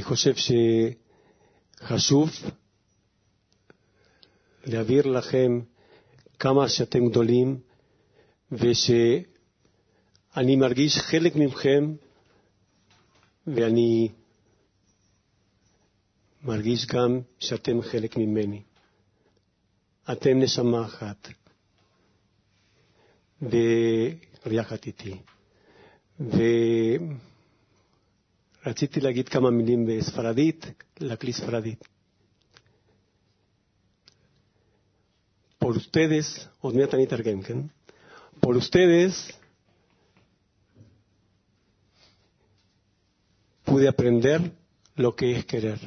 חושב 0.00 0.34
שחשוב 1.80 2.30
להעביר 4.64 5.06
לכם 5.06 5.60
כמה 6.38 6.68
שאתם 6.68 7.08
גדולים, 7.08 7.60
ושאני 8.52 9.26
מרגיש 10.56 10.96
חלק 10.98 11.36
מכם, 11.36 11.94
ואני 13.46 14.08
מרגיש 16.44 16.86
גם 16.86 17.20
שאתם 17.38 17.82
חלק 17.82 18.16
ממני. 18.16 18.62
אתם 20.12 20.38
נשמה 20.40 20.84
אחת, 20.84 21.28
ויחד 24.46 24.76
איתי. 24.86 25.16
ורציתי 28.64 29.00
להגיד 29.00 29.28
כמה 29.28 29.50
מילים 29.50 29.86
בספרדית, 29.86 30.66
לכלי 31.00 31.32
ספרדית. 31.32 31.84
por 35.64 35.76
ustedes, 35.76 36.48
עוד 36.60 36.74
מעט 36.76 36.94
אני 36.94 37.04
אתרגם, 37.04 37.42
כן? 37.42 37.58
por 38.46 38.54
ustedes 38.56 39.32
pude 43.66 43.88
aprender 43.88 44.40
lo 44.96 45.10
que 45.16 45.36
es 45.36 45.44
querer, 45.46 45.78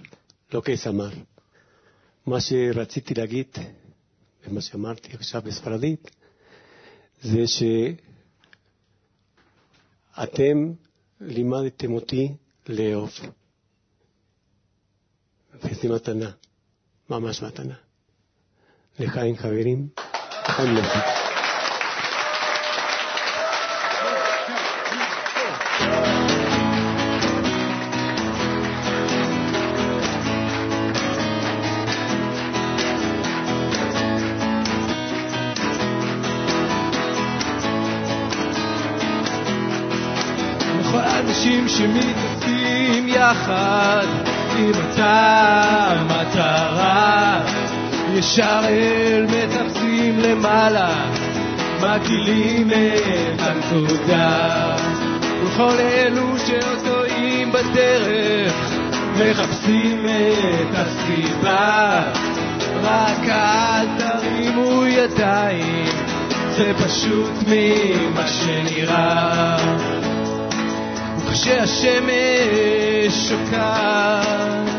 lo 0.54 0.62
que 0.62 0.74
es 0.74 0.88
amar. 0.88 1.14
מה 2.28 2.42
שרציתי 2.42 3.14
להגיד, 3.14 3.48
ומה 4.48 4.62
שאמרתי 4.62 5.14
עכשיו 5.14 5.42
בספרדית, 5.42 6.12
זה 7.22 7.44
שאתם 10.18 10.74
לימדתם 11.22 11.92
אותי 11.94 12.36
לאהוב. 12.68 13.12
וזו 15.64 15.94
מתנה, 15.96 16.32
ממש 17.10 17.42
מתנה. 17.44 17.76
לחיים 19.00 19.38
חברים, 19.38 19.88
חיים 20.46 20.76
לכם. 20.76 21.14
יחד 43.32 44.08
עם 44.58 44.72
אותה 44.76 45.92
מטרה 46.06 47.42
ישר 48.14 48.62
אל 48.68 49.26
מטפסים 49.26 50.20
למעלה 50.20 50.90
מגדילים 51.82 52.70
את 52.70 53.42
הנקודה. 53.42 54.76
וכל 55.44 55.74
אלו 55.80 56.40
שעוד 56.48 56.80
טועים 56.86 57.52
בדרך 57.52 58.54
מחפשים 59.20 60.06
את 60.06 60.76
הסיבה. 60.76 62.04
רק 62.84 63.30
אל 63.30 63.86
תרימו 63.98 64.86
ידיים 64.86 65.86
זה 66.58 66.74
פשוט 66.86 67.34
ממה 67.48 68.28
שנראה 68.28 69.58
וכשהשמש 71.36 73.30
שוקעת 73.30 74.69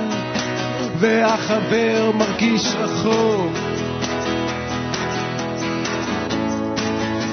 והחבר 0.98 2.10
מרגיש 2.14 2.74
רחוק. 2.78 3.52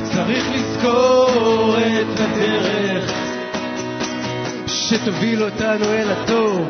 צריך 0.04 0.44
לזכור 0.54 1.76
את 1.78 2.20
הדרך 2.20 3.12
שתוביל 4.68 5.44
אותנו 5.44 5.86
אל 5.86 6.12
הטוב. 6.12 6.70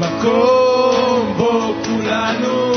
מקום 0.00 1.34
בו 1.36 1.74
כולנו 1.84 2.73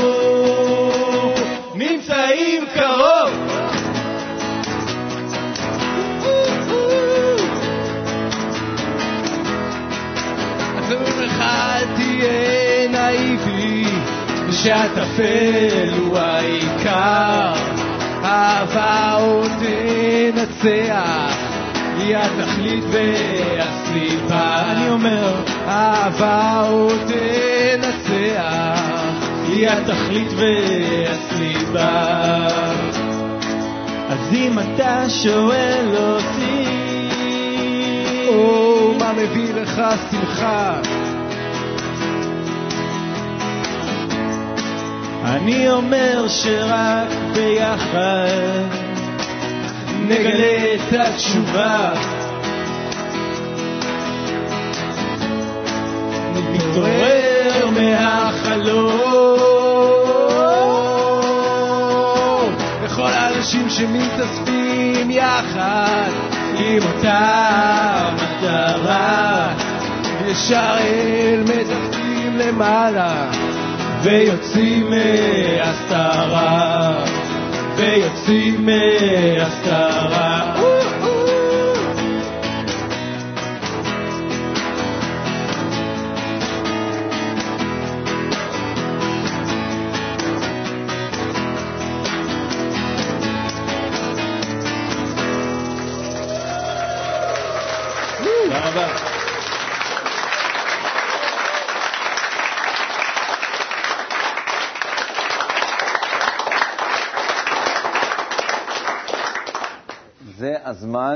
שהטפל 14.68 15.98
הוא 15.98 16.18
העיקר. 16.18 17.52
אהבה 18.24 19.14
עוד 19.20 19.50
תנצח 19.58 21.36
היא 21.96 22.16
התכלית 22.16 22.84
והסיבה 22.90 24.62
אני 24.70 24.90
אומר 24.90 25.34
אהבה 25.66 26.60
עוד 26.68 26.98
תנצח 27.06 28.92
היא 29.46 29.68
התכלית 29.68 30.28
והסיבה 30.36 32.06
אז 34.08 34.32
אם 34.32 34.58
אתה 34.58 35.10
שואל 35.10 35.96
אותי 35.96 36.64
או 38.28 38.94
מה 38.98 39.12
מביא 39.12 39.54
לך 39.54 39.82
שמחה 40.10 40.80
אני 45.28 45.70
אומר 45.70 46.28
שרק 46.28 47.08
ביחד 47.34 48.68
נגלה 50.08 50.74
את 50.74 50.92
התשובה. 50.92 51.92
נתעורר 56.52 57.70
מהחלום. 57.70 58.98
לכל 62.84 63.10
האנשים 63.10 63.70
שמתאספים 63.70 65.10
יחד 65.10 66.10
עם 66.56 66.82
אותה 66.82 68.10
מטרה 68.14 69.54
ישר 70.26 70.76
אל 70.78 71.40
מתחתים 71.42 72.38
למעלה 72.38 73.37
ויוצאים 74.08 74.90
מהסתרה. 74.90 77.04
ויוצאים 77.76 78.66
מהסתרה 78.66 80.54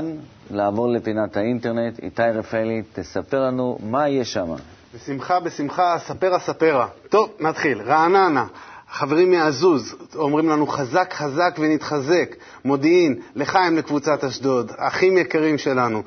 הזמן 0.03 0.57
לעבור 0.57 0.87
לפינת 0.87 1.37
האינטרנט. 1.37 1.99
איתי 1.99 2.21
רפאלי, 2.21 2.81
תספר 2.93 3.39
לנו 3.39 3.77
מה 3.83 4.09
יש 4.09 4.33
שם. 4.33 4.53
בשמחה, 4.95 5.39
בשמחה, 5.39 5.95
ספרה 5.99 6.39
ספרה. 6.39 6.87
טוב, 7.09 7.29
נתחיל. 7.39 7.81
רעננה, 7.81 8.45
חברים 8.89 9.31
מהזוז 9.31 9.95
אומרים 10.15 10.49
לנו 10.49 10.67
חזק 10.67 11.13
חזק 11.13 11.55
ונתחזק. 11.59 12.35
מודיעין, 12.65 13.21
לחיים 13.35 13.77
לקבוצת 13.77 14.23
אשדוד, 14.23 14.71
אחים 14.77 15.17
יקרים 15.17 15.57
שלנו. 15.57 16.03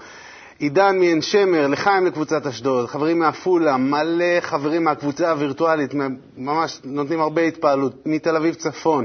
עידן 0.59 0.99
מעין 0.99 1.23
שמר, 1.23 1.67
לחיים 1.67 2.07
לקבוצת 2.07 2.47
אשדוד, 2.47 2.89
חברים 2.89 3.19
מעפולה, 3.19 3.77
מלא 3.77 4.41
חברים 4.41 4.85
מהקבוצה 4.85 5.31
הווירטואלית, 5.31 5.95
ממש 6.37 6.81
נותנים 6.85 7.21
הרבה 7.21 7.43
התפעלות, 7.43 8.07
מתל 8.07 8.37
אביב 8.37 8.55
צפון, 8.55 9.05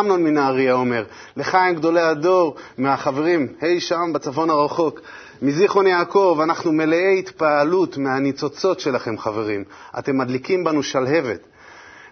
אמנון 0.00 0.24
מנהריה 0.24 0.72
אומר, 0.72 1.04
לחיים 1.36 1.74
גדולי 1.74 2.00
הדור, 2.00 2.56
מהחברים, 2.78 3.46
היי 3.60 3.80
שם 3.80 4.12
בצפון 4.12 4.50
הרחוק, 4.50 5.00
מזיכרון 5.42 5.86
יעקב, 5.86 6.38
אנחנו 6.42 6.72
מלאי 6.72 7.18
התפעלות 7.18 7.96
מהניצוצות 7.96 8.80
שלכם, 8.80 9.18
חברים. 9.18 9.64
אתם 9.98 10.18
מדליקים 10.18 10.64
בנו 10.64 10.82
שלהבת. 10.82 11.40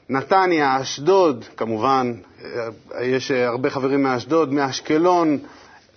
נתניה, 0.08 0.80
אשדוד, 0.80 1.44
כמובן, 1.56 2.14
יש 3.00 3.30
הרבה 3.30 3.70
חברים 3.70 4.02
מאשדוד, 4.02 4.52
מאשקלון, 4.52 5.38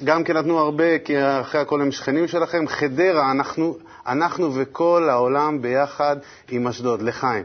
גם 0.03 0.23
כן 0.23 0.37
נתנו 0.37 0.59
הרבה, 0.59 0.99
כי 0.99 1.13
אחרי 1.41 1.61
הכל 1.61 1.81
הם 1.81 1.91
שכנים 1.91 2.27
שלכם. 2.27 2.67
חדרה, 2.67 3.31
אנחנו, 3.31 3.77
אנחנו 4.07 4.55
וכל 4.55 5.07
העולם 5.09 5.61
ביחד 5.61 6.15
עם 6.49 6.67
אשדוד, 6.67 7.01
לחיים. 7.01 7.43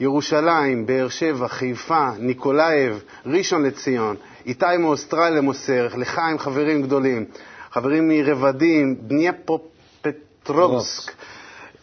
ירושלים, 0.00 0.86
באר 0.86 1.08
שבע, 1.08 1.48
חיפה, 1.48 2.08
ניקולאייב, 2.18 3.02
ראשון 3.26 3.62
לציון, 3.62 4.16
איתי 4.46 4.76
מאוסטרליה 4.78 5.40
מוסר, 5.40 5.88
לחיים 5.96 6.38
חברים 6.38 6.82
גדולים, 6.82 7.24
חברים 7.70 8.08
מרבדים, 8.08 8.96
דניפרופטרובסק, 9.00 11.12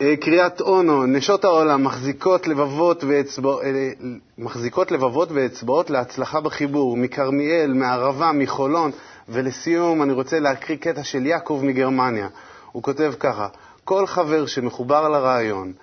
אה, 0.01 0.15
קריית 0.21 0.61
אונו, 0.61 1.05
נשות 1.05 1.45
העולם, 1.45 1.83
מחזיקות 1.83 2.47
לבבות, 2.47 3.03
ואצבע, 3.03 3.51
אה, 3.63 3.89
מחזיקות 4.37 4.91
לבבות 4.91 5.31
ואצבעות 5.31 5.89
להצלחה 5.89 6.41
בחיבור, 6.41 6.97
מכרמיאל, 6.97 7.73
מערבה, 7.73 8.31
מחולון, 8.31 8.91
ולסיום 9.29 10.03
אני 10.03 10.13
רוצה 10.13 10.39
להקריא 10.39 10.77
קטע 10.77 11.03
של 11.03 11.25
יעקב 11.25 11.61
מגרמניה. 11.63 12.27
הוא 12.71 12.83
כותב 12.83 13.13
ככה: 13.19 13.47
כל 13.83 14.07
חבר 14.07 14.45
שמחובר 14.45 15.09
לרעיון, 15.09 15.73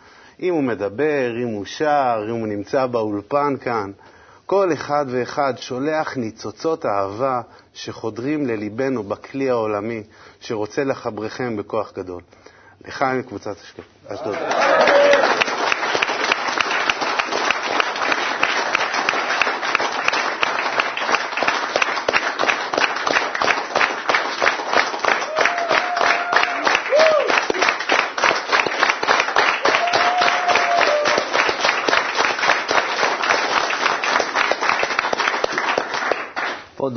אם 0.41 0.55
הוא 0.55 0.63
מדבר, 0.63 1.37
אם 1.43 1.49
הוא 1.49 1.65
שר, 1.65 2.27
אם 2.29 2.35
הוא 2.35 2.47
נמצא 2.47 2.87
באולפן 2.87 3.55
כאן, 3.61 3.91
כל 4.47 4.73
אחד 4.73 5.07
ואחד 5.09 5.55
שולח 5.57 6.17
ניצוצות 6.17 6.87
אהבה 6.87 7.41
שחודרים 7.75 8.47
לליבנו 8.47 9.03
בכלי 9.03 9.51
העולמי, 9.51 10.03
שרוצה 10.41 10.85
לחברכם 10.85 11.57
בכוח 11.57 11.93
גדול. 11.97 12.23
לחיים 12.85 13.19
מקבוצת 13.19 13.57
אשדוד. 14.09 14.37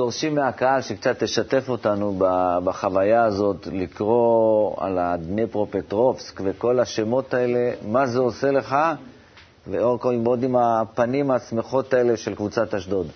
דורשים 0.10 0.36
מהקהל 0.36 0.82
שקצת 0.82 1.24
תשתף 1.24 1.70
אותנו 1.70 2.20
בחוויה 2.64 3.24
הזאת, 3.24 3.68
לקרוא 3.72 4.76
על 4.78 4.98
הדניפרופטרובסק 5.00 6.42
וכל 6.44 6.80
השמות 6.80 7.34
האלה, 7.34 7.72
מה 7.88 8.08
זה 8.08 8.20
עושה 8.20 8.52
לך, 8.52 8.76
ועוד 9.68 10.44
עם 10.44 10.56
הפנים 10.56 11.32
השמחות 11.32 11.94
האלה 11.94 12.18
של 12.18 12.36
קבוצת 12.36 12.74
אשדוד. 12.74 13.08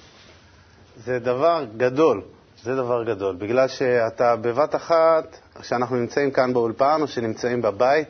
זה 0.97 1.19
דבר 1.19 1.65
גדול, 1.77 2.21
זה 2.63 2.75
דבר 2.75 3.03
גדול, 3.03 3.35
בגלל 3.35 3.67
שאתה 3.67 4.35
בבת 4.35 4.75
אחת, 4.75 5.37
כשאנחנו 5.61 5.95
נמצאים 5.95 6.31
כאן 6.31 6.53
באולפן 6.53 6.97
או 7.01 7.07
שנמצאים 7.07 7.61
בבית, 7.61 8.07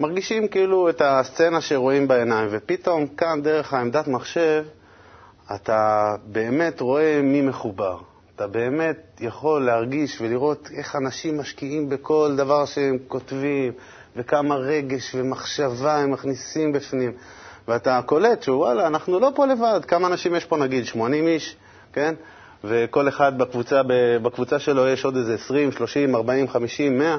מרגישים 0.00 0.48
כאילו 0.48 0.88
את 0.88 1.02
הסצנה 1.04 1.60
שרואים 1.60 2.08
בעיניים, 2.08 2.48
ופתאום 2.50 3.06
כאן, 3.06 3.42
דרך 3.42 3.74
העמדת 3.74 4.08
מחשב, 4.08 4.64
אתה 5.54 6.14
באמת 6.26 6.80
רואה 6.80 7.20
מי 7.22 7.42
מחובר. 7.42 7.98
אתה 8.36 8.46
באמת 8.46 9.20
יכול 9.20 9.64
להרגיש 9.64 10.20
ולראות 10.20 10.68
איך 10.76 10.96
אנשים 10.96 11.38
משקיעים 11.38 11.88
בכל 11.88 12.34
דבר 12.36 12.64
שהם 12.64 12.98
כותבים, 13.08 13.72
וכמה 14.16 14.54
רגש 14.56 15.14
ומחשבה 15.14 15.96
הם 15.98 16.10
מכניסים 16.10 16.72
בפנים. 16.72 17.12
ואתה 17.68 18.00
קולט 18.06 18.42
שוואלה, 18.42 18.86
אנחנו 18.86 19.20
לא 19.20 19.30
פה 19.34 19.46
לבד. 19.46 19.80
כמה 19.88 20.06
אנשים 20.06 20.34
יש 20.34 20.44
פה, 20.44 20.56
נגיד, 20.56 20.86
80 20.86 21.26
איש, 21.26 21.56
כן? 21.92 22.14
וכל 22.64 23.08
אחד 23.08 23.38
בקבוצה, 23.38 23.80
בקבוצה 24.22 24.58
שלו 24.58 24.88
יש 24.88 25.04
עוד 25.04 25.16
איזה 25.16 25.34
20, 25.34 25.72
30, 25.72 26.14
40, 26.14 26.48
50, 26.48 26.98
100, 26.98 27.18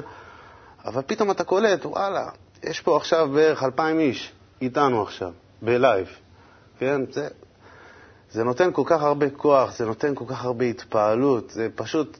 אבל 0.84 1.02
פתאום 1.06 1.30
אתה 1.30 1.44
קולט, 1.44 1.86
וואלה, 1.86 2.28
יש 2.62 2.80
פה 2.80 2.96
עכשיו 2.96 3.28
בערך 3.28 3.62
2,000 3.62 3.98
איש 4.00 4.32
איתנו 4.62 5.02
עכשיו, 5.02 5.32
בלייב, 5.62 6.08
כן? 6.78 7.00
זה, 7.10 7.28
זה 8.34 8.44
נותן 8.44 8.70
כל 8.72 8.82
כך 8.86 9.02
הרבה 9.02 9.30
כוח, 9.30 9.76
זה 9.76 9.86
נותן 9.86 10.14
כל 10.14 10.24
כך 10.28 10.44
הרבה 10.44 10.64
התפעלות, 10.64 11.50
זה 11.50 11.68
פשוט... 11.74 12.18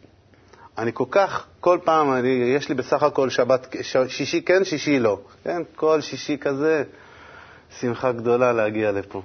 אני 0.79 0.91
כל 0.95 1.05
כך, 1.11 1.47
כל 1.61 1.79
פעם, 1.85 2.13
אני, 2.13 2.29
יש 2.29 2.69
לי 2.69 2.75
בסך 2.75 3.03
הכל 3.03 3.31
שבת, 3.31 3.77
ש, 3.83 3.97
שישי 4.09 4.43
כן, 4.43 4.65
שישי 4.65 4.99
לא. 4.99 5.19
כן, 5.45 5.63
כל 5.77 6.01
שישי 6.01 6.39
כזה, 6.39 6.83
שמחה 7.81 8.13
גדולה 8.13 8.53
להגיע 8.53 8.93
לפה. 8.93 9.23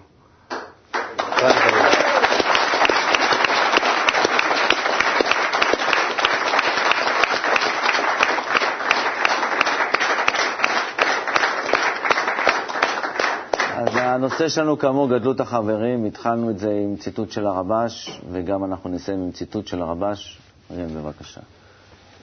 הנושא 14.20 14.50
שלנו, 14.50 14.78
כאמור, 14.80 15.10
גדלות 15.10 15.40
החברים. 15.40 16.06
התחלנו 16.06 16.50
את 16.50 16.60
זה 16.60 16.70
עם 16.70 16.96
ציטוט 16.98 17.32
של 17.32 17.46
הרבש, 17.48 18.22
וגם 18.32 18.64
אנחנו 18.64 18.90
נסיים 18.90 19.20
עם 19.20 19.32
ציטוט 19.32 19.68
של 19.68 19.82
הרבש. 19.82 20.40
ראם, 20.72 20.94
בבקשה. 20.96 21.42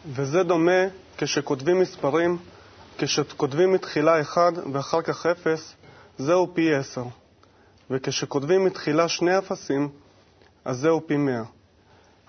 וזה 0.06 0.42
דומה 0.42 0.82
כשכותבים 1.16 1.80
מספרים, 1.80 2.38
כשכותבים 2.98 3.72
מתחילה 3.72 4.20
אחד 4.20 4.52
ואחר 4.72 5.02
כך 5.02 5.26
אפס, 5.26 5.74
זהו 6.18 6.54
פי 6.54 6.74
עשר. 6.74 7.04
וכשכותבים 7.90 8.64
מתחילה 8.64 9.08
שני 9.08 9.38
אפסים, 9.38 9.88
אז 10.64 10.76
זהו 10.78 11.06
פי 11.06 11.16
מאה. 11.16 11.42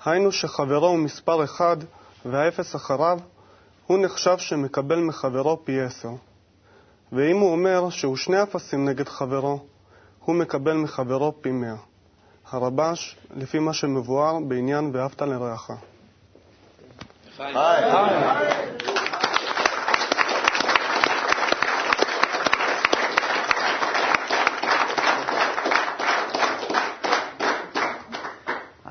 היינו 0.05 0.32
שחברו 0.32 0.88
הוא 0.88 0.97
מספר 0.99 1.43
אחד 1.43 1.78
והאפס 2.26 2.76
אחריו, 2.76 3.20
הוא 3.88 3.97
נחשב 4.05 4.38
שמקבל 4.38 4.99
מחברו 4.99 5.65
פי 5.65 5.82
עשר. 5.82 6.09
ואם 7.12 7.38
הוא 7.38 7.51
אומר 7.51 7.89
שהוא 7.89 8.16
שני 8.16 8.43
אפסים 8.43 8.89
נגד 8.89 9.08
חברו, 9.08 9.60
הוא 10.20 10.36
מקבל 10.36 10.74
מחברו 10.74 11.34
פי 11.41 11.51
מאה. 11.51 11.76
הרבש, 12.51 13.18
לפי 13.36 13.60
מה 13.60 13.74
שמבואר 13.74 14.39
בעניין 14.47 14.91
ואהבת 14.93 15.22
לרעך. 15.22 15.72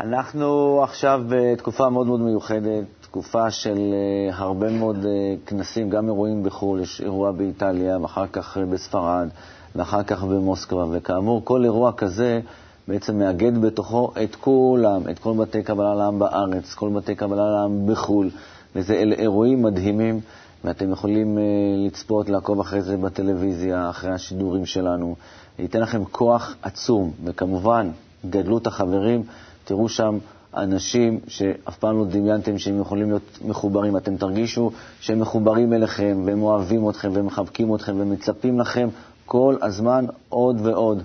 אנחנו 0.00 0.80
עכשיו 0.82 1.22
בתקופה 1.28 1.90
מאוד 1.90 2.06
מאוד 2.06 2.20
מיוחדת, 2.20 2.84
תקופה 3.00 3.50
של 3.50 3.78
אה, 3.78 4.36
הרבה 4.36 4.70
מאוד 4.70 5.04
אה, 5.04 5.34
כנסים, 5.46 5.90
גם 5.90 6.06
אירועים 6.06 6.42
בחו"ל, 6.42 6.80
יש 6.80 7.00
אירוע 7.00 7.32
באיטליה, 7.32 7.98
ואחר 7.98 8.26
כך 8.32 8.58
אה, 8.58 8.66
בספרד, 8.66 9.28
ואחר 9.76 10.02
כך 10.02 10.24
במוסקבה, 10.24 10.84
וכאמור, 10.90 11.44
כל 11.44 11.64
אירוע 11.64 11.92
כזה 11.92 12.40
בעצם 12.88 13.18
מאגד 13.18 13.58
בתוכו 13.60 14.12
את 14.24 14.34
כולם, 14.34 15.02
את 15.10 15.18
כל 15.18 15.32
בתי 15.38 15.62
קבלה 15.62 15.94
לעם 15.94 16.18
בארץ, 16.18 16.74
כל 16.74 16.88
בתי 16.88 17.14
קבלה 17.14 17.50
לעם 17.50 17.86
בחו"ל, 17.86 18.30
וזה 18.76 18.94
אירועים 18.94 19.62
מדהימים, 19.62 20.20
ואתם 20.64 20.92
יכולים 20.92 21.38
לצפות, 21.86 22.28
לעקוב 22.28 22.60
אחרי 22.60 22.82
זה 22.82 22.96
בטלוויזיה, 22.96 23.90
אחרי 23.90 24.10
השידורים 24.10 24.66
שלנו. 24.66 25.16
ייתן 25.58 25.80
לכם 25.80 26.04
כוח 26.04 26.56
עצום, 26.62 27.12
וכמובן, 27.24 27.90
גדלות 28.30 28.66
החברים, 28.66 29.22
תראו 29.66 29.88
שם 29.88 30.18
אנשים 30.56 31.20
שאף 31.28 31.78
פעם 31.78 31.98
לא 31.98 32.04
דמיינתם 32.04 32.58
שהם 32.58 32.80
יכולים 32.80 33.08
להיות 33.08 33.38
מחוברים. 33.44 33.96
אתם 33.96 34.16
תרגישו 34.16 34.70
שהם 35.00 35.20
מחוברים 35.20 35.72
אליכם, 35.72 36.22
והם 36.24 36.42
אוהבים 36.42 36.90
אתכם, 36.90 37.10
והם 37.12 37.26
מחבקים 37.26 37.74
אתכם, 37.74 37.94
ומצפים 38.00 38.60
לכם 38.60 38.88
כל 39.26 39.56
הזמן 39.62 40.04
עוד 40.28 40.60
ועוד. 40.66 41.02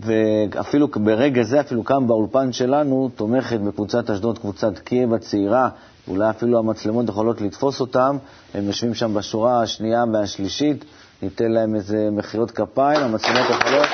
ואפילו 0.00 0.88
ברגע 0.88 1.42
זה, 1.42 1.60
אפילו 1.60 1.84
כאן 1.84 2.06
באולפן 2.06 2.52
שלנו, 2.52 3.10
תומכת 3.16 3.60
בקבוצת 3.60 4.10
אשדוד, 4.10 4.38
קבוצת 4.38 4.78
קייב 4.78 5.14
הצעירה, 5.14 5.68
אולי 6.08 6.30
אפילו 6.30 6.58
המצלמות 6.58 7.08
יכולות 7.08 7.40
לתפוס 7.40 7.80
אותם, 7.80 8.16
הם 8.54 8.64
יושבים 8.64 8.94
שם 8.94 9.14
בשורה 9.14 9.62
השנייה 9.62 10.04
והשלישית, 10.12 10.84
ניתן 11.22 11.50
להם 11.52 11.74
איזה 11.74 12.08
מחיאות 12.12 12.50
כפיים, 12.50 13.00
המצלמות 13.00 13.46
יכולות... 13.50 13.86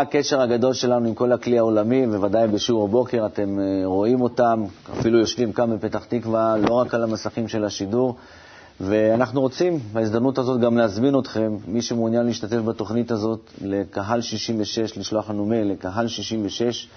הקשר 0.00 0.40
הגדול 0.40 0.72
שלנו 0.72 1.08
עם 1.08 1.14
כל 1.14 1.32
הכלי 1.32 1.58
העולמי, 1.58 2.06
בוודאי 2.06 2.48
בשיעור 2.48 2.84
הבוקר 2.84 3.26
אתם 3.26 3.58
אה, 3.60 3.82
רואים 3.84 4.20
אותם, 4.20 4.64
אפילו 4.98 5.18
יושבים 5.18 5.52
כאן 5.52 5.76
בפתח 5.76 6.04
תקווה, 6.04 6.56
לא 6.56 6.74
רק 6.74 6.94
על 6.94 7.02
המסכים 7.02 7.48
של 7.48 7.64
השידור. 7.64 8.16
ואנחנו 8.80 9.40
רוצים 9.40 9.78
בהזדמנות 9.92 10.38
הזאת 10.38 10.60
גם 10.60 10.78
להזמין 10.78 11.18
אתכם, 11.18 11.56
מי 11.68 11.82
שמעוניין 11.82 12.26
להשתתף 12.26 12.56
בתוכנית 12.56 13.10
הזאת, 13.10 13.50
לקהל 13.60 14.20
66, 14.20 14.98
לשלוח 14.98 15.30
לנו 15.30 15.44
מייל 15.44 15.70
לקהל 15.72 16.08
66, 16.08 16.88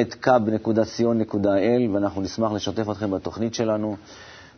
את 0.00 0.14
kab.co.il, 0.26 1.90
ואנחנו 1.94 2.20
נשמח 2.22 2.52
לשתף 2.52 2.90
אתכם 2.90 3.10
בתוכנית 3.10 3.54
שלנו. 3.54 3.96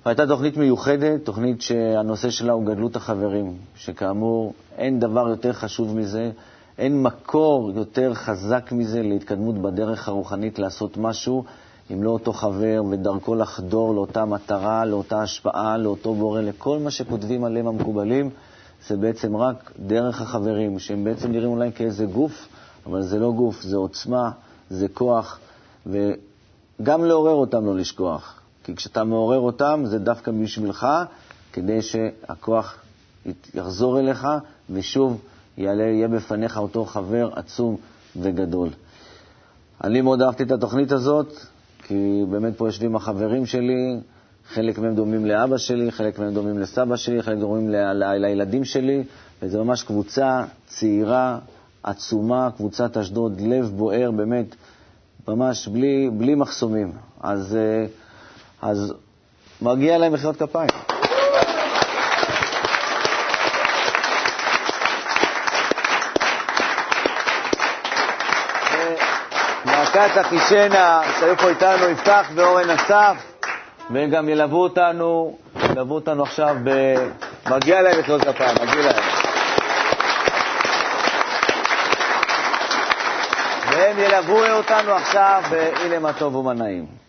והייתה 0.06 0.26
תוכנית 0.26 0.56
מיוחדת, 0.56 1.24
תוכנית 1.24 1.62
שהנושא 1.62 2.30
שלה 2.30 2.52
הוא 2.52 2.64
גדלות 2.66 2.96
החברים, 2.96 3.54
שכאמור, 3.76 4.54
אין 4.78 5.00
דבר 5.00 5.28
יותר 5.28 5.52
חשוב 5.52 5.96
מזה, 5.96 6.30
אין 6.78 7.02
מקור 7.02 7.70
יותר 7.74 8.14
חזק 8.14 8.72
מזה 8.72 9.02
להתקדמות 9.02 9.54
בדרך 9.58 10.08
הרוחנית 10.08 10.58
לעשות 10.58 10.96
משהו, 10.96 11.44
אם 11.92 12.02
לא 12.02 12.10
אותו 12.10 12.32
חבר, 12.32 12.82
ודרכו 12.90 13.34
לחדור 13.34 13.94
לאותה 13.94 14.24
מטרה, 14.24 14.84
לאותה 14.84 15.22
השפעה, 15.22 15.76
לאותו 15.76 16.14
בורא, 16.14 16.40
לכל 16.40 16.78
מה 16.78 16.90
שכותבים 16.90 17.44
עליהם 17.44 17.66
המקובלים, 17.66 18.30
זה 18.88 18.96
בעצם 18.96 19.36
רק 19.36 19.72
דרך 19.86 20.20
החברים, 20.20 20.78
שהם 20.78 21.04
בעצם 21.04 21.32
נראים 21.32 21.50
אולי 21.50 21.72
כאיזה 21.72 22.04
גוף, 22.04 22.48
אבל 22.86 23.02
זה 23.02 23.18
לא 23.18 23.32
גוף, 23.32 23.62
זה 23.62 23.76
עוצמה, 23.76 24.30
זה 24.70 24.88
כוח, 24.88 25.38
וגם 25.86 27.04
לעורר 27.04 27.34
אותם 27.34 27.66
לא 27.66 27.76
לשכוח. 27.76 28.40
כי 28.64 28.76
כשאתה 28.76 29.04
מעורר 29.04 29.38
אותם, 29.38 29.82
זה 29.84 29.98
דווקא 29.98 30.32
בשבילך, 30.32 30.86
כדי 31.52 31.82
שהכוח 31.82 32.76
יחזור 33.54 33.98
אליך, 34.00 34.26
ושוב 34.70 35.20
יעלה, 35.58 35.82
יהיה 35.84 36.08
בפניך 36.08 36.58
אותו 36.58 36.84
חבר 36.84 37.30
עצום 37.34 37.76
וגדול. 38.16 38.68
אני 39.84 40.00
מאוד 40.00 40.22
אהבתי 40.22 40.42
את 40.42 40.50
התוכנית 40.50 40.92
הזאת, 40.92 41.32
כי 41.82 42.24
באמת 42.30 42.56
פה 42.56 42.68
יושבים 42.68 42.96
החברים 42.96 43.46
שלי, 43.46 44.00
חלק 44.48 44.78
מהם 44.78 44.94
דומים 44.94 45.26
לאבא 45.26 45.56
שלי, 45.56 45.92
חלק 45.92 46.18
מהם 46.18 46.34
דומים 46.34 46.58
לסבא 46.58 46.96
שלי, 46.96 47.22
חלק 47.22 47.38
דומים 47.38 47.68
ל- 47.70 47.92
ל- 47.92 48.18
לילדים 48.18 48.64
שלי, 48.64 49.04
וזה 49.42 49.58
ממש 49.58 49.82
קבוצה 49.82 50.44
צעירה, 50.66 51.38
עצומה, 51.82 52.48
קבוצת 52.56 52.96
אשדוד, 52.96 53.40
לב 53.40 53.64
בוער, 53.76 54.10
באמת, 54.10 54.46
ממש 55.28 55.68
בלי, 55.68 56.10
בלי 56.12 56.34
מחסומים. 56.34 56.92
אז, 57.20 57.56
אה, 57.56 57.86
אז 58.62 58.94
מגיע 59.62 59.98
להם 59.98 60.12
מחיאות 60.12 60.36
כפיים. 60.36 60.91
להקת 70.02 70.20
אחישנה, 70.20 71.00
שהיו 71.20 71.36
פה 71.36 71.48
איתנו, 71.48 71.88
יפתח 71.88 72.26
ואורן 72.34 72.70
אסף, 72.70 73.16
והם 73.90 74.10
גם 74.10 74.28
ילוו 74.28 74.56
אותנו, 74.62 75.36
ילוו 75.70 75.94
אותנו 75.94 76.22
עכשיו 76.22 76.56
ב... 76.64 76.94
מגיע 77.50 77.82
להם 77.82 78.00
מחיאות 78.00 78.22
כפיים, 78.24 78.56
מגיע 78.62 78.82
להם. 78.82 79.04
והם 83.70 83.98
ילוו 83.98 84.44
אותנו 84.50 84.92
עכשיו 84.92 85.42
ב"הנה 85.50 85.98
מה 85.98 86.12
טוב 86.12 86.36
ומה 86.36 86.52
נעים". 86.52 87.01